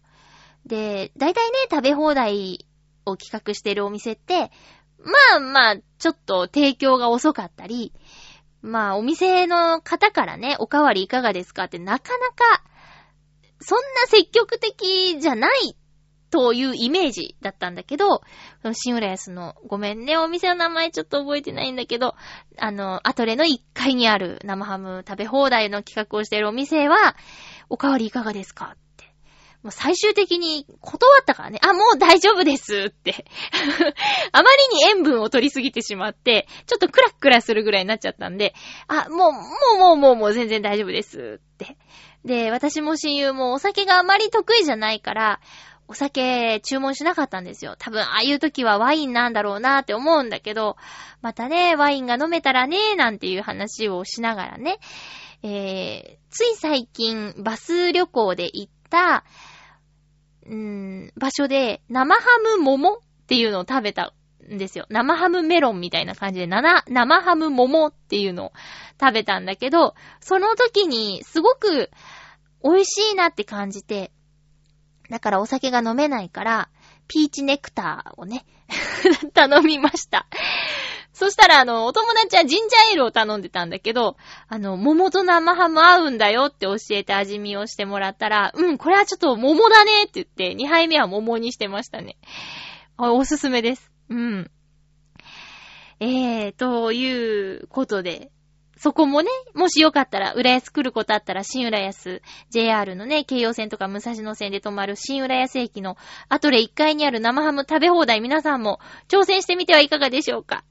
[0.66, 2.66] で、大体ね、食べ放題
[3.06, 4.52] を企画してるお店って、
[5.00, 7.94] まあまあ、ちょっと提供が遅かったり、
[8.62, 12.64] まあ、お店の方からね、おかわりいかがですかってなかなか、
[13.62, 15.76] そんな積極的じゃない
[16.32, 18.22] というイメージだったんだけど、
[18.62, 22.16] その新浦安の、ごめんね、お店の名前ちょっと覚えてないんだけど、
[22.58, 27.16] あの、アトレの1階にある生ハム食べ放題の企画をしているお店は、
[27.70, 28.74] おかわりいかがですか？
[28.76, 29.06] って。
[29.62, 33.26] もう最終的に断ったからね、あ、もう大丈夫ですって。
[34.32, 38.54] あまりに塩分を取りすぎてしまって、ちょっとクラクラするぐらいになっちゃったんで、
[38.88, 39.40] あ、もう、も
[39.76, 41.42] うもうもうもう全然大丈夫です。
[42.26, 45.40] で、私も親友もお酒があまり得意じゃないから、
[45.88, 47.76] お酒注文しなかったんですよ。
[47.80, 50.78] 多分、ああいう時はワインなんだろうなって思うんだけど、
[51.22, 54.78] またね、ワインが飲めたらね、なんていう話をしながらね、
[55.42, 59.24] えー、つい最近、バス旅行で行った、
[60.46, 62.22] うーん、場所で、生ハ
[62.58, 64.14] ム桃っていうのを食べた
[64.50, 64.86] んですよ。
[64.90, 66.84] 生ハムメロンみたいな感じで、生
[67.22, 68.52] ハム桃っていうのを
[69.00, 71.90] 食べたんだけど、その時にすごく
[72.64, 74.12] 美味しいなって感じて、
[75.10, 76.70] だからお酒が飲めないから、
[77.08, 78.46] ピーチネクターをね、
[79.34, 80.28] 頼みました。
[81.12, 84.16] そしたら、あの、お友達はジンジャーエールを頼んでたんだけど、
[84.48, 92.16] あの、桃と生ハム合うんだよって教えて味見をしてもらったら、うん、これはちょっと桃だねって言って、2杯目は桃にしてましたね。
[92.98, 93.92] おすすめです。
[94.10, 94.52] うん。
[96.00, 98.32] えー、ということで、
[98.78, 105.98] そこもね、もしよかったら、浦安来ることあったら、新浦安、JR のね、京葉線とか武蔵野線で止まる新浦安駅の
[106.30, 108.80] アトレ1階にある生ハム食べ放題皆さんも
[109.10, 110.64] 挑戦してみてはいかがでしょうか。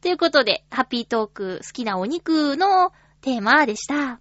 [0.00, 4.18] ということで、ハッピートーク好きなお肉のテーマでした。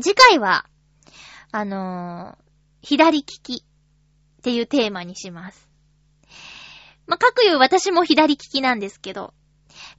[0.00, 0.64] 次回は、
[1.52, 2.44] あのー、
[2.80, 5.73] 左利きっていうテーマにします。
[7.06, 9.34] まあ、各言う私も左利きなんですけど、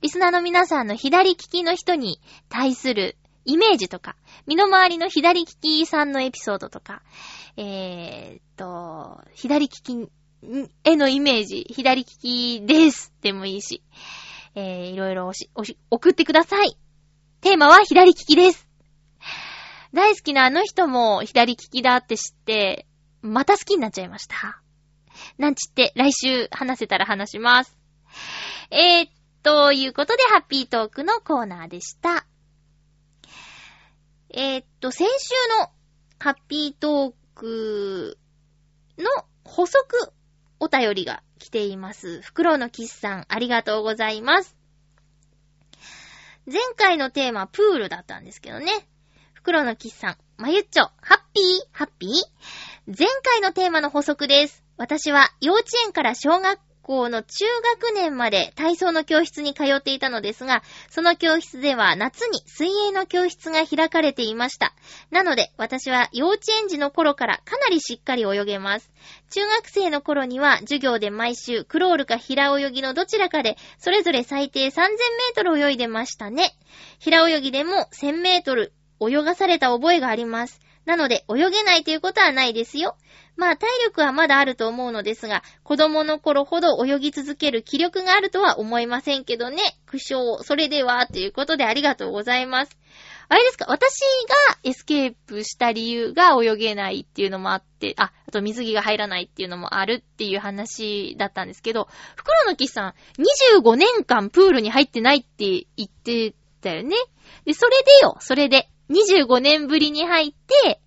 [0.02, 4.16] リスナーの皆さんの左利きの人に対するイメージとか、
[4.48, 7.04] 身の回りの左利きさんのエピソードとか、
[7.58, 10.10] えー、っと、左利き
[10.84, 13.84] へのイメージ、左利きですでもいいし、
[14.56, 16.78] えー、いろいろおし、おし、送ってください。
[17.42, 18.68] テーマは左利きです。
[19.94, 22.88] 大好きなあの人も左利きだって知って、
[23.22, 24.62] また好きになっちゃいました。
[25.38, 27.78] なんちって来週話せたら話します。
[28.72, 29.10] えー、
[29.44, 32.26] ということで、ハッピートークのコーナーでした。
[34.30, 35.70] えー、っと、先週の
[36.20, 38.18] ハッピートーク
[38.98, 39.06] の
[39.44, 40.14] 補足
[40.60, 42.22] お便りが来ています。
[42.22, 44.56] フクロウのキスさん、ありがとうございます。
[46.52, 48.72] 前回のテーマ、プールだったんですけどね。
[49.34, 51.44] フクロウのキスさん、まゆっちょ、ハッピー？
[51.72, 52.12] ハッピー？
[52.88, 54.65] 前回のテーマの補足です。
[54.78, 57.46] 私は幼稚園から小学校の中
[57.82, 64.76] 学年まで体操の教室に通っていたのですが、その教室では夏に水泳の教室が開かれていました。
[65.10, 68.92] なので、私は幼稚園児の頃からかなりしっかり泳げます。
[69.32, 76.56] 中学生の頃には授業で毎週クロールか平泳ぎのどちらかでそれぞれ最低3000メートル泳いでましたね。
[77.00, 80.60] 平泳ぎでも1000メートル泳がされた覚えがあります。
[80.86, 82.96] なので、泳げないということはないですよ。
[83.38, 89.58] まあ体力はまだあると思うのですが、子供の頃ほど泳ぎ続ける気力があるとは思いませんけどね。
[89.86, 90.44] 苦笑。
[90.44, 92.78] それでは、ということでありがとうございます。
[93.28, 93.66] あれですか？
[93.68, 94.00] 私
[94.52, 102.94] がエスケープした理由が泳げないっていうのもあって、あ、あと水着が入らないっていうのもあるっていう話だったんですけど、袋の木さん、
[103.58, 106.96] 25年間プールに入ってないって言ってたよね。
[107.46, 108.70] で、それでよ、それで。
[108.92, 110.80] 25年ぶりに入って、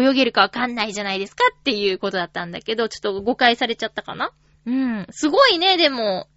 [0.00, 4.32] 泳げるかわかんないじゃないですかっていうことだったんだけど、ちょっと誤解されちゃったかな？
[4.66, 5.06] うん。
[5.10, 6.28] すごいね、でも。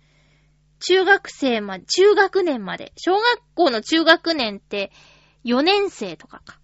[0.80, 2.92] 中学生ま、中学年まで。
[2.98, 4.92] 小学校の中学年って
[5.46, 6.60] 4年生とかか。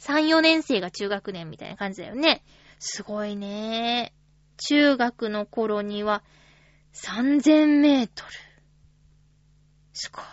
[0.00, 2.42] 3、4年生が中学年みたいな感じだよね。
[2.78, 4.12] すごいね。
[4.56, 6.22] 中学の頃には
[6.94, 8.30] 3000メートル。
[9.92, 10.24] すごい。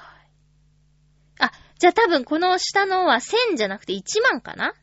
[1.40, 4.74] あ、じゃあ多分この下のは1000じゃなくて1万かな？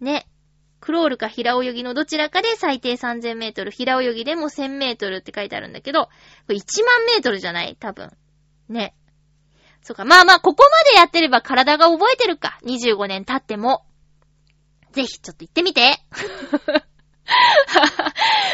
[0.00, 0.26] ね。
[0.80, 6.10] クロールか平泳ぎのどちらかで最低3000メートル、平泳ぎでも1000メートルって書いてあるんだけど、こ
[6.48, 8.10] れ1万メートルじゃない多分。
[8.68, 8.94] ね。
[9.82, 10.04] そうか。
[10.04, 12.58] まあまあ、ここまでやってれば体が覚えてるか。
[12.64, 13.84] 25年経っても。
[14.92, 15.98] ぜひ、ちょっと行ってみて。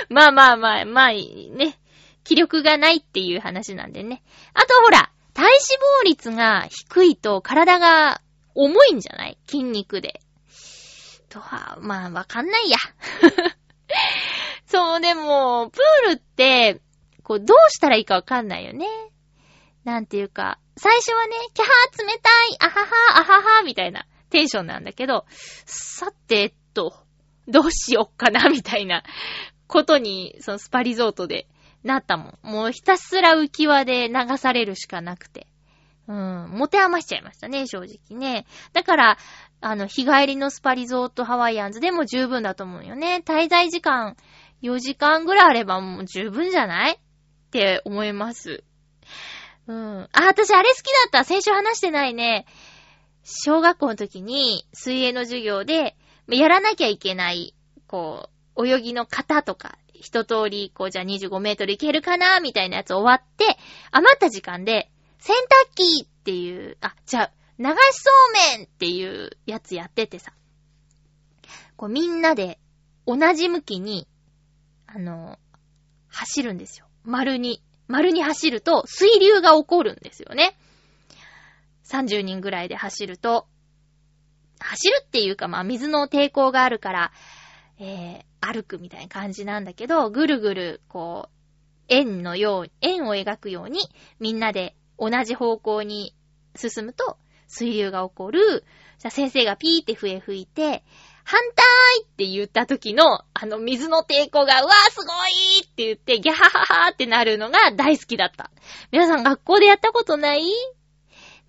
[0.08, 1.78] まあまあまあ、まあ、ね。
[2.24, 4.22] 気力がないっていう話なんでね。
[4.52, 5.54] あとほら、体脂
[6.02, 8.20] 肪率が低いと体が
[8.54, 9.38] 重いんじゃない？
[9.46, 10.20] 筋肉で。
[11.28, 12.76] とは、まあ、わかんないや。
[14.66, 16.80] そう、でも、プールって、
[17.22, 18.86] こう、どうしたらいいかわかんないよね。
[19.84, 25.24] なんていうか、最初はね、キャハー冷たい、あはは、あはは、みたいなテンションなんだけど、
[25.64, 26.94] さて、っと、
[27.48, 29.04] どうしよっかな、みたいな
[29.66, 31.46] ことに、そのスパリゾートで
[31.84, 32.38] なったもん。
[32.42, 35.46] もうひたすら浮き輪で流されるしかなくて。
[36.08, 38.46] うん、持て余しちゃいましたね、正直ね。
[38.72, 39.18] だから、
[39.60, 43.22] あの、日帰りのスパリゾートハワイアンズでも十分だと思うよね。
[43.24, 44.16] 滞在時間
[44.62, 46.92] 4時間ぐらいあればもう十分じゃない？
[46.92, 46.98] っ
[47.50, 48.62] て思います。
[49.66, 50.08] うん。
[50.12, 51.24] あ、私あれ好きだった。
[51.24, 52.46] 先週話してないね。
[53.24, 55.96] 小学校の時に水泳の授業で、
[56.28, 57.54] やらなきゃいけない、
[57.88, 63.58] こう、泳ぎの型とか、一通り、こう、じゃあ25メートルいけるかなみたいなやつ終わって、
[63.90, 65.34] 余った時間で、洗
[65.68, 68.10] 濯機っていう、あ、じゃあ、流しそ
[68.56, 70.32] うめんっていうやつやっててさ。
[71.76, 72.58] こうみんなで
[73.06, 74.06] 同じ向きに、
[74.86, 75.38] あの、
[76.08, 76.86] 走るんですよ。
[77.04, 77.62] 丸に。
[77.88, 80.58] 丸に走ると水流が起こるんですよね。
[81.84, 83.46] 30人ぐらいで走ると、
[84.58, 87.12] 走るっていうかまあ水の抵抗があるから、
[87.78, 91.30] えー、歩くみたいな感じなんだけど、ぐるぐる、こう、
[91.88, 93.80] 円のよう、円を描くように
[94.18, 96.14] みんなで同じ方向に
[96.54, 97.18] 進むと、
[97.48, 98.64] 水流が起こる。
[98.98, 100.84] じゃあ先生がピーって笛吹いて、
[101.24, 108.50] 反対って言った時の、あの水の抵抗が、うわーすごいって言って、ギャハハハってなるのが大好きだった。
[108.92, 110.42] 皆さん学校でやったことない？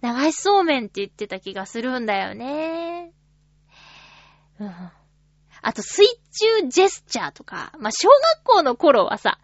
[0.02, 3.12] 流しそうめんって言ってた気がするんだよね。
[4.60, 4.91] うん。
[5.62, 9.39] あと、水中ジェスチャーとか、まあ、小学校の頃はさ、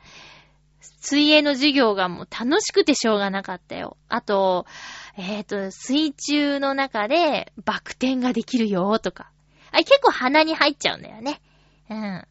[1.01, 3.97] 水泳の授業がもう楽しくてしょうがなかったよ。
[4.09, 4.65] あと、
[5.17, 9.29] えっ、ー、と、水中の中でバク転ができるよとか。
[9.71, 11.41] あ結構鼻に入っちゃうんだよね。
[11.89, 12.27] うん。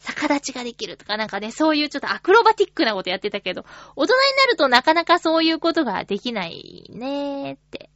[0.00, 3.64] 逆立ちができるとかなんかね、そういうちょっとアクロバティックなことやってたけど、
[3.96, 7.90] 大人になるとなかなかそういうことができないねーって。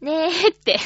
[0.00, 0.78] ねーって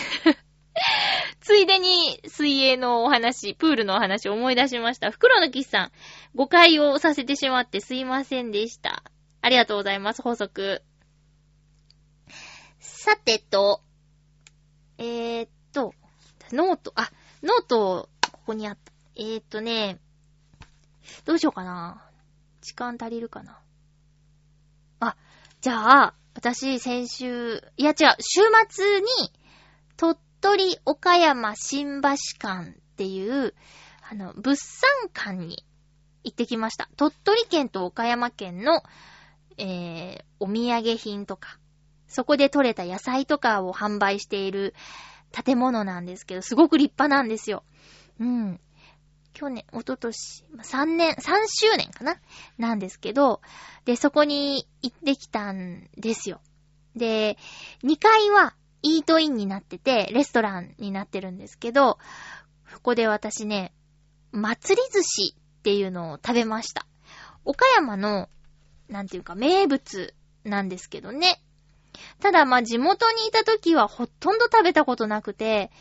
[1.41, 5.11] ついでに水泳のお話、プールのお話を思い出しました。
[5.11, 5.93] 袋のキスさん、
[6.35, 9.03] 誤解をさせてしまってすいませんでした。
[9.41, 10.83] ありがとうございます、法則。
[12.79, 13.83] さてと、
[14.99, 15.95] えー、っと、
[16.53, 17.11] ノート、あ、
[17.43, 18.93] ノート、ここにあった。
[19.17, 19.99] えー、っとね、
[21.25, 22.11] どうしようかな。
[22.61, 23.61] 時間足りるかな。
[25.01, 25.17] あ、
[25.61, 29.07] じゃあ、私、先週、いや違う、週末に、
[29.97, 32.09] 鳥取岡山新橋
[32.39, 33.55] 館っていう、
[34.09, 35.65] あの、物産館に
[36.25, 36.89] 行ってきました。
[36.97, 38.83] 鳥取県と岡山県の、
[39.59, 41.59] えー、お土産品とか、
[42.09, 44.75] そこで採れた野菜とかを販売している
[45.33, 47.65] 建物なんですけど、すごく立派なんですよ。
[48.21, 48.61] うん。
[49.33, 52.17] 去年、おととし、3年、3周年かな？
[52.57, 53.43] なんですけど、
[53.85, 56.41] で、そこに行ってきたんですよ。
[56.95, 57.37] で、
[57.85, 58.55] 2階は
[58.87, 61.99] イートインになってて、レストランになってるんですけど、
[62.73, 63.73] そこで私ね、
[64.31, 66.87] 祭り寿司っていうのを食べました。
[67.45, 68.29] 岡山の、
[68.89, 70.15] なんていうか、名物
[70.45, 71.43] なんですけどね。
[72.21, 75.73] ただ、ま地元にいた時はほとんど食べたことなくて、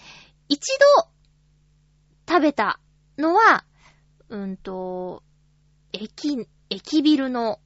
[0.49, 1.10] 一度
[2.28, 2.80] 食べた
[3.18, 3.66] のは、
[4.30, 5.22] うんと、
[5.93, 7.60] 駅、駅ビルの、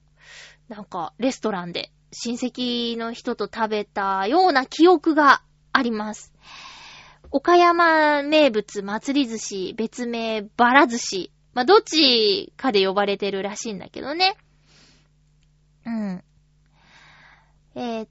[0.68, 5.42] なんか、レストランで、親戚の人と食べたような記憶が
[5.72, 6.34] あります。
[7.32, 11.32] 岡山名物祭り寿司、別名バラ寿司。
[11.54, 14.36] まあ、どっちかで呼ばれてるらしいんだけどね。
[15.86, 16.24] うん。
[17.76, 18.08] えー、っ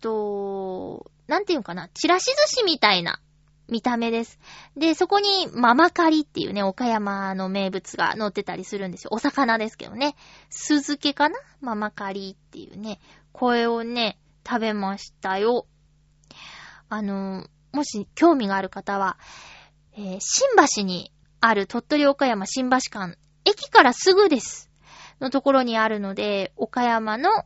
[0.00, 3.20] と、なんていうかな、チラシ寿司みたいな
[3.68, 4.38] 見た目です。
[4.76, 9.10] で、そこにママカリっていうね、岡山の名物が載ってたりするんですよ。
[9.12, 10.16] お魚ですけどね。
[10.48, 11.38] 酢漬けかな？
[11.60, 12.98] ママカリっていうね、
[13.32, 15.66] 声をね、食べましたよ。
[16.88, 19.18] あの、もし興味がある方は、
[19.92, 24.70] えー、新橋にある鳥取岡山新橋間、駅からすぐです。
[25.20, 27.44] のところにあるので、岡山の、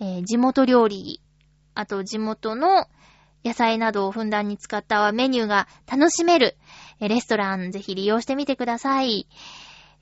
[0.00, 1.22] えー、地元料理、
[1.74, 2.86] あと地元の
[3.44, 6.56] 野菜などをふんだんに使ったメニューが楽しめる、
[7.00, 9.28] えレストランぜひ利用してみてください。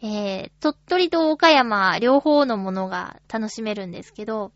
[0.03, 4.53] えー、鳥取と岡山両方のものが楽しめるんですけど、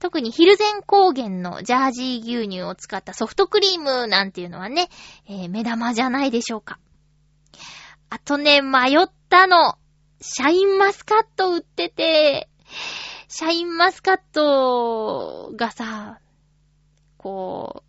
[0.00, 4.88] 特にヒルゼン高原のジャージー牛乳を使ったソフトクリームなんていうのはね、
[5.28, 6.78] えー、目玉じゃないでしょうか。
[8.08, 9.76] あとね、迷ったの。
[10.22, 12.48] シャインマスカット売ってて、
[13.28, 16.18] シャインマスカットがさ、
[17.16, 17.84] こ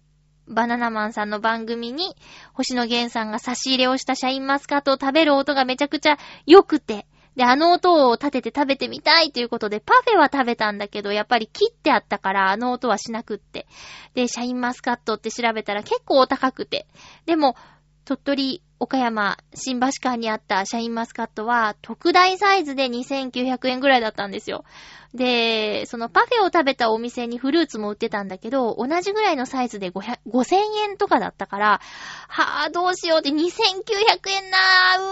[0.48, 2.16] う、バナナマンさんの番組に、
[2.54, 7.06] 星野源さんが差し入れをしたシャインマスカットを食べる音がめちゃくちゃ良くて、
[7.36, 13.68] で、あの音を立てて食べてみたいということで、パフェは食べたんだけど、やっぱり切ってあったから、あの音はしなくって。
[14.14, 16.88] で、シャインマスカットって調べたら結構お高くて。
[17.26, 17.56] でも、
[18.04, 24.66] 鳥取、岡山、新橋間にあったシャインマスカットは、特大サイズで2900円ぐらいだったんですよ。
[25.14, 30.56] で、そのパフェを食べたお店にフルーツも売ってたんだけど、同じぐらいのサイズで500 5000
[30.90, 31.82] 円とかだったから、
[32.28, 35.04] はぁ、どうしようって2900円なー、う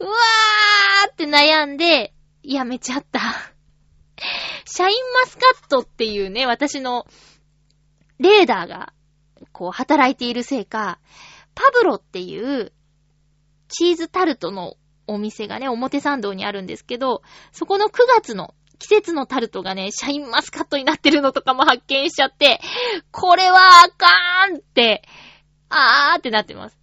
[0.00, 2.12] ーん、うわーって悩んで、
[2.42, 3.20] やめちゃった。
[4.64, 7.06] シャインマスカットっていうね、私の
[8.18, 8.92] レーダーが、
[9.52, 10.98] こう、働いているせいか、
[11.54, 12.72] パブロっていう
[13.68, 14.76] チーズタルトの
[15.06, 17.22] お店がね、表参道にあるんですけど、
[17.52, 22.60] そこの9月の季節のタルトがね、シャインマスカットになってるのとかも発見しちゃって、
[23.10, 25.02] これはあかーんって、
[25.68, 26.78] あーってなってます。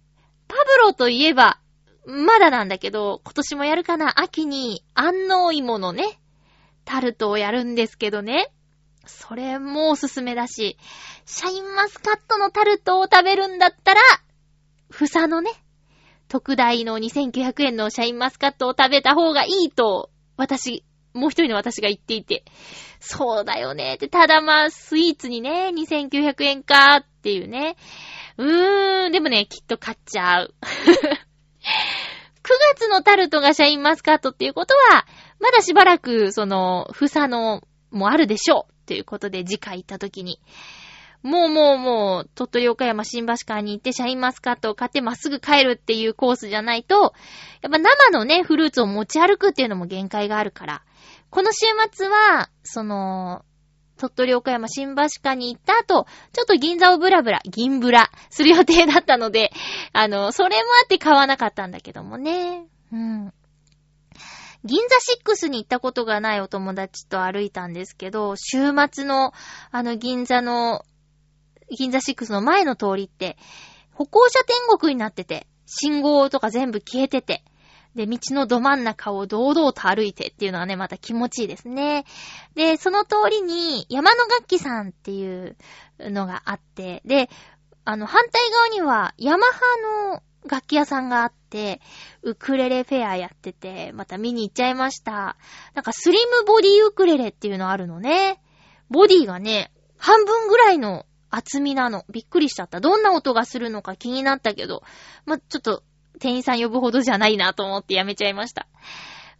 [0.48, 1.60] パブロといえば、
[2.06, 6.20] まだなんだけど、今年もやるかな秋に安納芋のね、
[6.84, 8.50] タルトをやるんですけどね。
[9.06, 10.78] それもおすすめだし、
[11.26, 14.00] シャインマスカットのタルトを食べるんだったら、
[14.90, 15.50] ふさのね、
[16.28, 22.44] 特大の2900円のシャインマスカットを食べた方がいいと、私、もう一人の私が言っていて、
[23.00, 27.76] そうだよねって、ただまあ、スイーツにね、2900円かっていうね。
[28.36, 30.54] うーん、でもね、きっと買っちゃう。
[32.42, 35.06] 9月のタルトがシャインマスカットっていうことは、
[35.40, 40.40] まだしばらく、その、ふさのもあるでしょうっていうことで次回行った時に。
[41.22, 47.12] もうもうもう、鳥取岡山新橋間に行ってシャインマスカットを買ってまっすぐ帰るっていうコースじゃないと、
[47.60, 50.82] やっぱ生のね、フルーツを持ち歩くっていうのも限界があるから。
[51.28, 53.44] この週末は、その、
[53.98, 59.52] 鳥取岡山新橋間に行った後、ちょっと銀座をブラブラ、銀ブラする予定だったので、
[59.92, 62.64] あの、それもあって買わなかったんだけどもね。
[62.92, 63.32] うん。
[64.64, 64.96] 銀座
[65.32, 69.32] 6に行ったことがないお友達と歩いたんですけど、週末の、
[69.70, 70.84] あの銀座の、
[71.70, 73.36] 銀座6の前の通りって、
[73.92, 77.44] 歩行者天国になってて、信号とか全部消えてて、
[77.94, 82.04] で、道のど真ん中を堂々と歩いてっていうのはね、また気持ちいいですね。
[82.54, 85.56] で、その通りに山の楽器さんっていう
[85.98, 87.28] のがあって、で、
[87.84, 89.60] あの、反対側にはヤマハ
[90.12, 91.80] の楽器屋さんがあって、
[92.22, 95.36] ウクレレフェアやってて、また見に行っちゃいました。
[95.74, 98.40] なんかスリムボディウクレレっていうのあるのね。
[98.88, 102.04] ボディがね、半分ぐらいの厚みなの。
[102.10, 102.80] びっくりしちゃった。
[102.80, 104.82] どんな音がするのか気になったけど、
[105.24, 105.82] まちょっと
[106.18, 108.66] 店員さん呼ぶほどじゃないなと思ってやめちゃいました。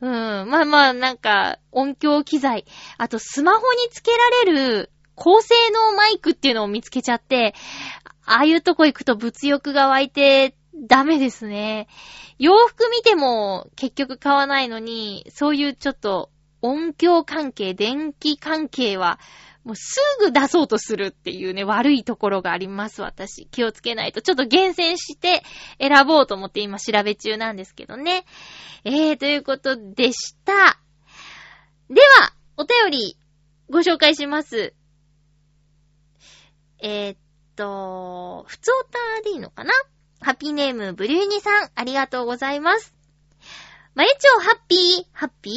[0.01, 0.11] うん。
[0.49, 2.65] まあまあ、なんか、音響機材。
[2.97, 7.55] あと、スマホにつけられる高性能マイクっていうのを見つけちゃって、
[8.25, 11.89] ああいうとこ行くと物欲が湧いて、ダメですね。
[12.39, 16.31] 洋服見ても結局買わないのに、そういうちょっと
[16.63, 19.19] 音響関係、電気関係は、
[19.63, 23.47] もうすぐ出そうとするっていうね、悪いところがあります、私。
[23.47, 24.23] 気をつけないと。
[24.23, 25.43] ちょっと厳選して
[25.79, 28.25] 選ぼうと思って今調べ中なんですけどね。
[28.85, 30.81] えー、ということでした。
[31.91, 33.17] では、お便り
[33.69, 34.75] ご紹介します。
[36.83, 37.19] えー、っ
[37.57, 39.73] と、ふつおたでいいのかな？
[40.23, 42.95] ハッピーネーム、ブリューニさん、ありがとうございます。
[43.95, 45.55] まゆちょハッピー、ハッピー？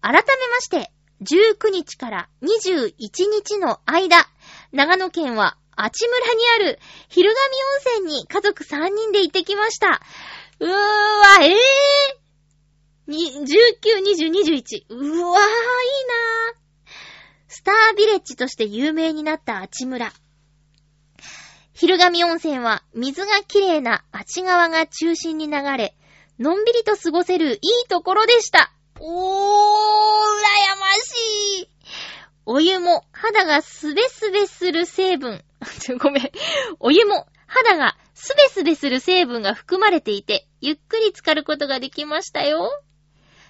[0.00, 0.92] 改めまして、
[1.22, 4.26] 19日から21日の間、
[4.72, 10.00] 長野県はあち村にある昼神温泉に家族3人で行ってきました。
[10.58, 10.76] うーわ、
[11.42, 14.84] えぇ、ー、19、20、21。
[14.88, 16.56] うわー、いいなー。
[17.48, 20.12] スタービレッジとして有名になったあち村。
[21.72, 25.94] 昼神温泉は水がきれいなあち川が中心に流れ、
[26.38, 27.58] のんびりと過ごせるいい
[27.88, 28.72] ところでした。
[29.00, 31.68] おー、羨ましい。
[32.46, 35.44] お湯も肌がすべすべする成分、
[35.98, 36.30] ごめん。
[36.80, 42.70] お湯も肌がすべすべする成分が含まれていて、ゆっくり浸かることができましたよ。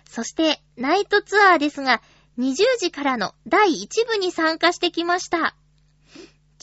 [0.08, 2.02] そして、ナイトツアーですが、
[2.38, 5.54] 20時からの第1部に参加してきました。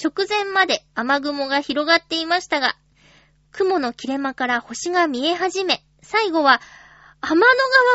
[0.02, 2.76] 直前まで雨雲が広がっていましたが、
[3.52, 6.62] 雲の切れ間から星が見え始め、最後は
[7.26, 7.46] 天の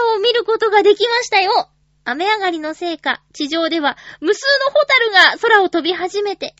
[0.07, 1.68] 川を見ることができましたよ。
[2.05, 6.57] 雨上がりのせいか、地上では無数のホタルが空を飛び始めて、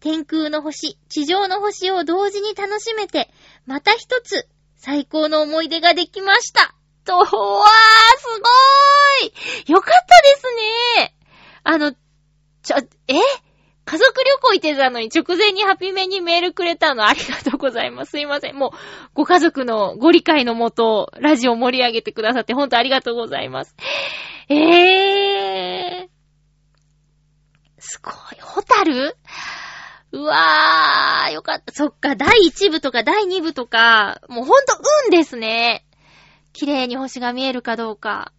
[0.00, 3.30] 天空の星、地上の星を同時に楽しめて、
[3.64, 4.46] また一つ
[4.76, 6.74] 最高の思い出ができました。
[7.06, 9.72] と、わー、すごーい！
[9.72, 10.42] よかったです
[10.98, 11.16] ね。
[11.64, 11.92] あの、
[12.62, 12.76] ちょ、
[13.08, 13.14] え？
[13.90, 18.12] 家族旅行行ってたのに直前にハピメにメールくれたのありがとうございます。
[18.12, 18.56] すいません。
[18.56, 18.70] もう、
[19.14, 23.74] ご家族のご理解のもと、ラジオ盛り上げてくださって本当ありがとうございます。
[24.48, 26.08] えー。
[27.78, 28.14] すごい。
[28.40, 29.16] ホタル？
[30.12, 31.72] うわー、よかった。
[31.72, 34.78] そっか、第1部とか第2部とか、もうほんと
[35.08, 35.84] 運ですね。
[36.52, 38.32] 綺麗に星が見えるかどうか。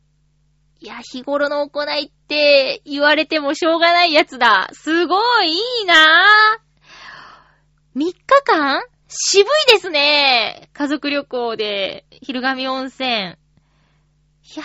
[0.84, 4.70] いや、日頃の行いって言われてもしょうがないやつだ。
[4.74, 5.98] すごいいいなぁ。
[7.96, 8.16] 3日
[8.46, 8.82] 間？
[9.08, 10.70] 渋いですね。
[10.74, 13.10] 家族旅行で、昼神温泉。
[13.10, 13.14] い
[14.56, 14.64] や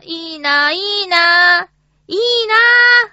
[0.00, 3.12] ー、いいなぁ、いいなぁ、いいなぁ。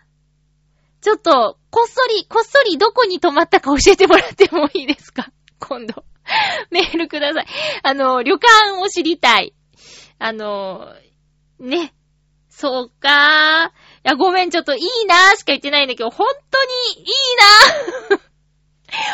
[1.02, 5.28] ちょっと、こっそり、こっそりどこに泊まったか教えてもらってもいいですか？
[5.60, 6.06] 今度。
[6.72, 7.46] メールください。
[7.84, 9.54] あの、旅館を知りたい。
[10.18, 10.94] あの、
[11.60, 11.94] ね、
[12.58, 13.70] そうかー。
[13.70, 13.72] い
[14.04, 16.64] や、ごめん、ちょっといいなーしか言ってないんだけど、本当
[16.96, 17.06] にいい
[18.10, 18.22] なー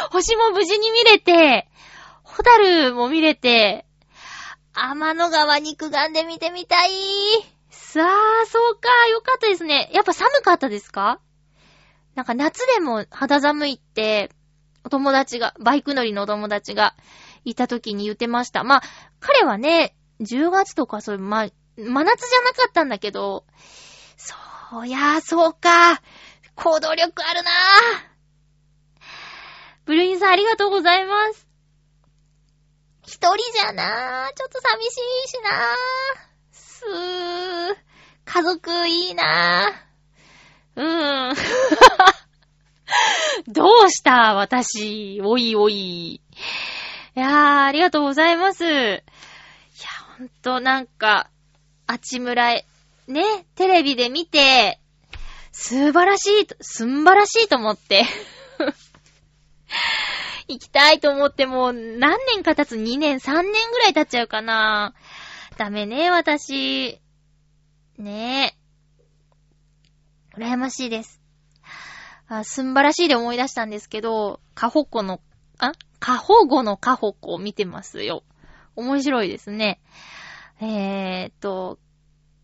[0.13, 1.67] 星も無事に見れて、
[2.23, 3.85] ホタルも見れて、
[4.73, 6.91] 天の川肉眼で見てみたい
[7.71, 9.89] さあ、そうか、よかったですね。
[9.91, 11.19] やっぱ寒かったですか？
[12.15, 14.29] なんか夏でも肌寒いって、
[14.83, 16.95] お友達が、バイク乗りのお友達が
[17.43, 18.63] いた時に言ってました。
[18.63, 18.83] まあ、
[19.19, 21.47] 彼はね、10月とかそういう、まあ、
[21.83, 23.45] 真夏じゃなかったんだけど、
[24.17, 26.01] そうやー、そうか。
[26.55, 27.53] 行動力あるなー。
[29.85, 31.47] ブルーインさんありがとうございます。
[33.03, 34.33] 一人じゃなー。
[34.33, 34.87] ちょっと寂し
[35.25, 35.53] いしなー。
[36.51, 37.77] すー。
[38.25, 40.81] 家族いいなー。
[40.81, 41.35] うーん。
[43.51, 44.35] どうした？
[44.35, 45.19] 私。
[45.23, 45.75] おいおい。
[46.15, 46.21] い
[47.15, 48.63] やー、ありがとうございます。
[48.63, 49.03] いや、
[50.17, 51.29] ほんと、なんか、
[51.91, 52.65] あちむらへ、
[53.09, 53.21] ね、
[53.55, 54.79] テレビで見て、
[55.51, 58.05] 素晴らしい、すんばらしいと思って。
[60.47, 64.93] 行きたいと思ってもう何年か経つ ?2 年、3年ぐらい経っちゃうかな。
[65.57, 67.01] ダメね、私。
[67.97, 68.55] ね
[70.37, 70.39] え。
[70.39, 71.19] 羨ましいです。
[72.29, 75.19] あ、すんばらしいで思い出したんですけど、カホコの、
[75.57, 75.73] あ？
[75.99, 78.23] カホゴのカホコを見てますよ。
[78.77, 79.81] 面白いですね。
[80.61, 81.79] えーっと、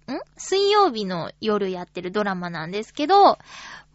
[0.07, 0.19] ん？
[0.37, 3.37] 水曜日の夜やってるドラマなんですけど、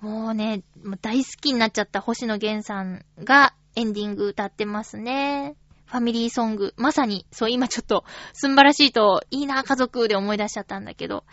[0.00, 0.62] もうね、
[1.00, 5.56] 大好きになっちゃった星野源さんがエンディング歌ってますね。
[5.86, 6.72] ファミリーソング。
[6.76, 11.24] まさに、そう、今ちょっと、すんばらしいと、いいな、家族で思い出しちゃったんだけど、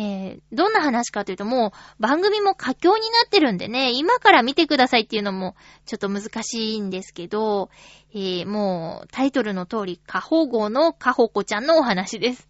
[0.00, 7.68] えー、どんな話かというと、もう、番組も佳境になってるんでね、今から見てくださいっていうのも、ちょっと難しいんですけど、
[8.14, 12.48] えー、もう、タイトルの通り、カホゴのカホコちゃんのお話です。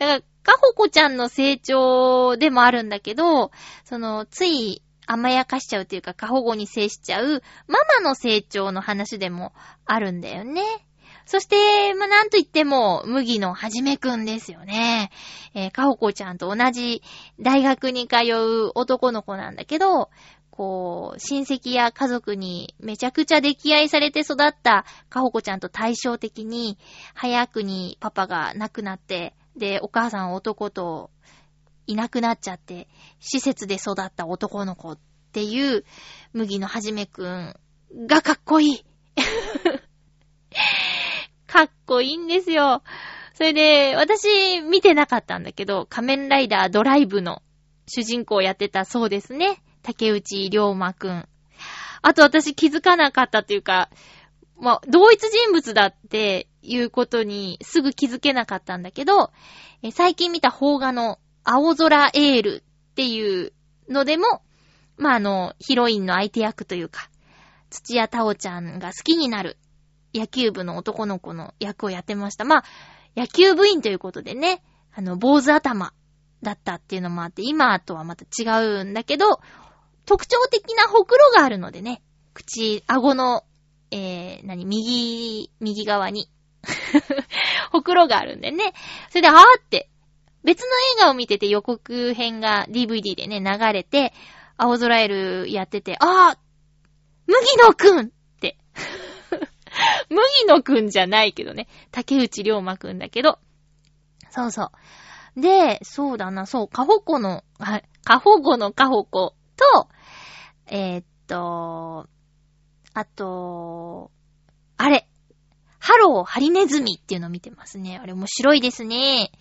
[0.00, 3.52] だから、カホコちゃんの成長でもあるんだけど、
[3.84, 9.52] その、つい甘やかしちゃうっていうか、過保護に接しちゃう、ママの成長の話でも
[9.86, 10.62] あるんだよね。
[11.26, 15.10] そして、まあ、なんと言っても、麦のはじめくんですよね。
[15.54, 17.02] えー、かほこちゃんと同じ
[17.40, 20.10] 大学に通う男の子なんだけど、
[20.50, 26.78] こう、親戚や家族にめちゃくちゃ溺愛されて育ったかほこちゃんと対照的に、
[27.14, 31.10] 早くにパパが亡くなって、で、お母さん男と
[31.86, 32.86] いなくなっちゃって、
[33.18, 34.98] 施設で育った男の子っ
[35.32, 35.84] ていう、
[36.32, 37.56] 麦のはじめくん
[38.06, 38.84] がかっこいい。
[41.54, 42.82] かっこいいんですよ。
[43.34, 47.42] それで、私見てなかったんだけど、仮面ライダードライブの
[47.86, 49.62] 主人公をやってたそうですね。
[49.84, 51.28] 竹内涼真くん。
[52.02, 53.88] あと私気づかなかったというか、
[54.58, 59.30] まあ、同一人物だっていうことにすぐ気づけなかったんだけど、
[59.84, 63.52] え最近見た邦画の青空エールっていう
[63.88, 64.42] のでも、
[64.96, 67.08] まあ、あの、ヒロインの相手役というか、
[67.70, 69.56] 土屋太鳳ちゃんが好きになる
[70.14, 72.44] 野球部の男の子の役をやってました。
[72.44, 72.64] まあ、
[73.16, 74.62] 野球部員ということでね、
[74.94, 75.92] あの、坊主頭
[76.42, 78.46] だったっていうのもあって、今とはまた違
[78.80, 79.40] うんだけど、
[80.06, 82.02] 特徴的なほくろがあるのでね、
[82.32, 83.44] 口、顎の、
[83.90, 86.30] えー、何、右、右側に、
[87.72, 88.72] ほくろがあるんでね。
[89.08, 89.90] それで、あーって、
[90.44, 90.66] 別の
[90.98, 94.12] 映画を見てて予告編が DVD でね、流れて、
[94.56, 96.38] 青空エルやってて、あー
[97.26, 98.10] 麦野くんっ
[98.40, 98.58] て。
[100.08, 101.68] 麦野くんじゃないけどね。
[101.90, 103.38] 竹内涼真くんだけど。
[104.30, 104.70] そうそ
[105.36, 105.40] う。
[105.40, 109.88] で、そうだな、そう、カホコの、あ、カホゴのカホコと、
[110.66, 112.08] えー、っと、
[112.92, 114.10] あと、
[114.76, 115.08] あれ、
[115.78, 117.98] ハローハリネズミっていうの見てますね。
[117.98, 119.32] あれ面白いですね。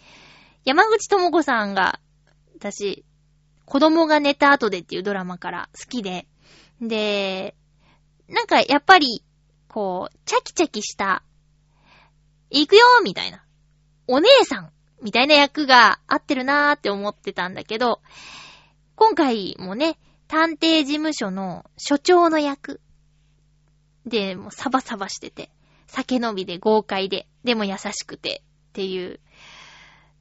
[0.66, 2.00] 山口智子さんが、
[2.56, 3.06] 私、
[3.66, 6.28] 子供が寝た後でっていうドラマから好きで、
[6.82, 7.56] で、
[8.28, 9.24] なんかやっぱり、
[9.74, 11.24] こう、チャキチャキした、
[12.52, 13.44] 行くよみたいな、
[14.06, 14.72] お姉さん
[15.02, 18.00] みたいな役が合ってるなーって思ってたんだけど、
[18.96, 19.98] 今回もね、
[20.28, 22.82] 探偵事務所の所長の役
[24.06, 25.50] で、もうサバサバしてて、
[25.88, 29.20] 酒飲みで豪快で、でも優しくてっていう、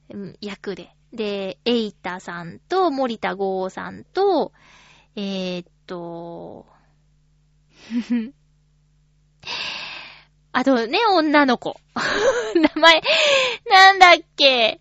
[0.09, 0.95] うん役で。
[1.13, 4.51] で、エイタさんと森田剛さんと、
[5.15, 6.65] えー、っと、
[10.51, 11.79] あとね、女の子。
[12.55, 13.01] 名前、
[13.69, 14.79] なんだっけ？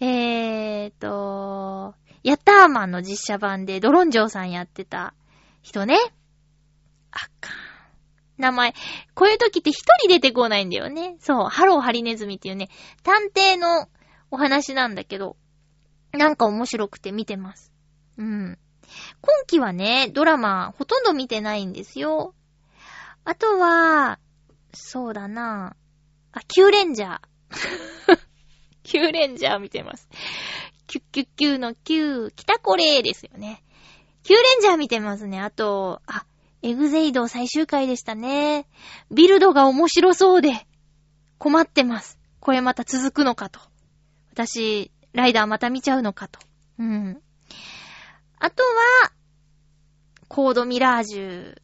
[0.00, 5.14] えーと、ヤッターマンの実写版でドロンジョーさんやってた
[5.62, 5.96] 人ね。
[7.10, 7.58] あかん。
[8.36, 8.74] 名前、
[9.14, 11.16] こういう時って一人出てこないんだよね。
[11.18, 12.68] そう、ハローハリネズミっていうね、
[13.02, 13.88] 探偵の
[14.30, 15.36] お話なんだけど、
[16.12, 17.72] なんか面白くて見てます。
[18.16, 18.58] うん。
[19.20, 22.34] 今期はね、ドラマほとんど見てないんですよ。
[23.28, 24.18] あとは、
[24.72, 25.76] そうだな
[26.32, 27.20] あ、キューレンジャー。
[28.82, 30.08] キューレンジャー見てます。
[30.86, 33.62] キュッキュッキューのキュー、来たコレですよね。
[34.22, 35.42] キューレンジャー見てますね。
[35.42, 36.24] あと、あ、
[36.62, 38.66] エグゼイド最終回でしたね。
[39.10, 40.66] ビルドが面白そうで、
[41.36, 42.18] 困ってます。
[42.40, 43.60] これまた続くのかと。
[44.32, 46.40] 私、ライダーまた見ちゃうのかと。
[46.78, 47.22] うん。
[48.38, 49.12] あとは、
[50.28, 51.58] コードミラージュ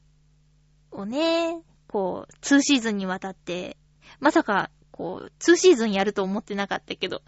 [0.95, 3.77] をね、こう、2シーズンにわたって、
[4.21, 7.23] まさか、こう、2シーズンやると思ってなかったけど、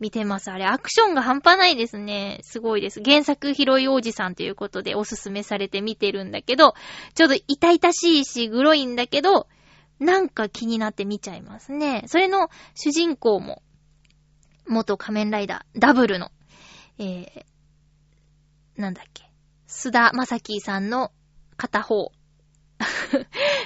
[0.00, 0.50] 見てます。
[0.50, 2.40] あれ、アクションが半端ないですね。
[2.42, 3.02] すごいです。
[3.04, 6.74] 原作広い王子さんということでおすすめされて見てるんだけど、
[7.14, 9.48] ちょうど痛々しいし、グロいんだけど、
[9.98, 12.04] なんか気になって見ちゃいますね。
[12.06, 13.62] それの主人公も、
[14.66, 16.30] 元仮面ライダー、ダブルの、
[16.98, 17.44] えー、
[18.76, 19.30] なんだっけ、
[19.68, 21.12] 須田正樹さんの
[21.58, 22.12] 片方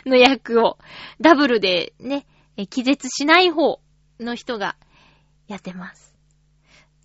[0.06, 0.78] の役を、
[1.20, 2.26] ダブルでね、
[2.70, 3.80] 気絶しない方
[4.20, 4.76] の人が
[5.48, 6.14] やってます。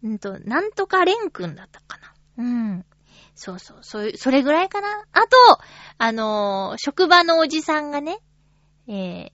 [0.03, 2.13] うんと、なんとかレン君だったかな。
[2.37, 2.85] うん。
[3.35, 4.87] そうそう、そういう、それぐらいかな。
[5.11, 5.27] あと、
[5.97, 8.19] あのー職場のおじさんがね、
[8.87, 9.31] えー、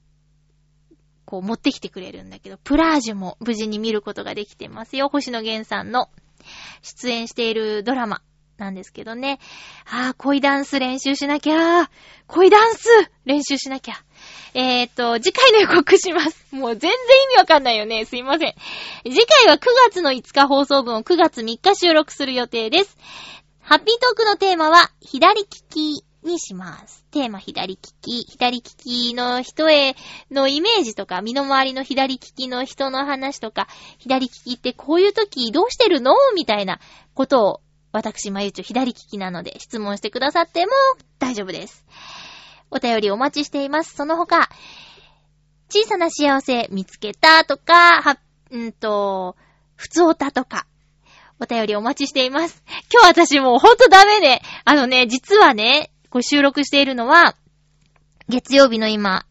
[1.26, 5.10] こう持ってきてくれるんだけど、プラージュも無事に見ることができてますよ。
[5.10, 6.10] 星野源さんの
[6.82, 8.22] 出演しているドラマ
[8.58, 9.40] なんですけどね。
[9.86, 11.90] あー、恋ダンス練習しなきゃ。
[12.28, 12.88] 恋ダンス
[13.26, 13.96] 練習しなきゃ。
[14.54, 16.46] えーっと、次回の予告します。
[16.56, 16.96] もう全然意
[17.34, 18.06] 味わかんないよね。
[18.06, 18.56] すいません。
[19.04, 22.98] 次回は9月の5日放送分を9月3日収録する予定です。
[23.60, 27.06] ハッピートークのテーマは、左利きにします。
[27.12, 28.22] テーマ左利き。
[28.30, 29.96] 左利きの人へ
[30.32, 36.14] のイメージとか、身の回りの左利きの人の話とか、左利きってこういう時どうしてるの？
[36.36, 36.80] みたいな
[37.14, 37.62] ことを、
[37.96, 40.74] 私、まゆちょ左利きなので質問してくださっても
[41.18, 41.86] 大丈夫です。
[42.70, 43.96] お便りお待ちしています。
[43.96, 44.50] その他、
[45.70, 48.18] 小さな幸せ見つけたとか、は、
[48.52, 49.38] んーと、
[49.76, 50.68] ふつおたとか、
[51.40, 52.66] お便りお待ちしています。
[52.92, 54.42] 今日私もうほんとダメね。
[54.66, 57.38] あのね、実はね、これ収録しているのは、
[58.28, 59.26] 月曜日の今、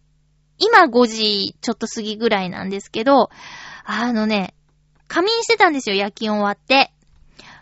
[0.56, 3.28] 今5時ちょっと過ぎぐらいなんですけど、
[3.84, 4.54] あのね、
[5.06, 6.90] 仮眠してたんですよ、夜勤終わって。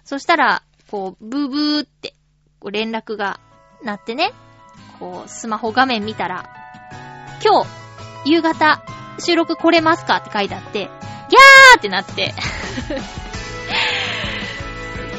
[0.05, 0.63] そしたら、
[0.93, 2.13] こう、ブーブーって、
[2.61, 3.41] こう連絡が
[3.83, 4.35] 鳴ってね、
[5.01, 6.51] こう、スマホ画面見たら、
[7.43, 8.85] 今日、夕方、
[9.19, 12.35] 収録来れますかって書いてあって、ギャーってなって、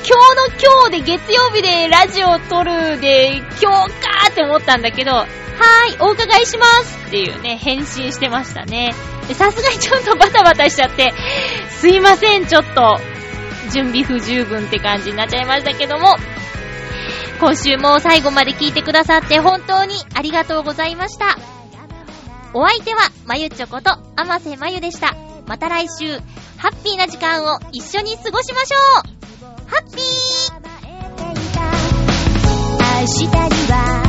[0.06, 8.94] 今日の今日で月曜日でラジオを撮るで、今日かーって思ったんだけど、はーい、お伺いしますっていうね、返信してましたね。
[9.34, 11.16] さすがにちょっとバタバタしちゃって、
[11.72, 13.00] すいません、ちょっと、
[13.74, 16.16] 準備不十分って感じになっちゃいましたけども、
[17.40, 21.38] 今週も最後まで聞いてくださって本当にありがとうございました。
[22.54, 25.16] お相手は、まゆちょこと、あませまゆでした。
[25.48, 26.20] また来週、
[26.58, 29.14] ハッピーな時間を一緒に過ごしましょう
[29.68, 30.64] ハッピー
[33.02, 33.28] 明日に
[33.72, 34.03] は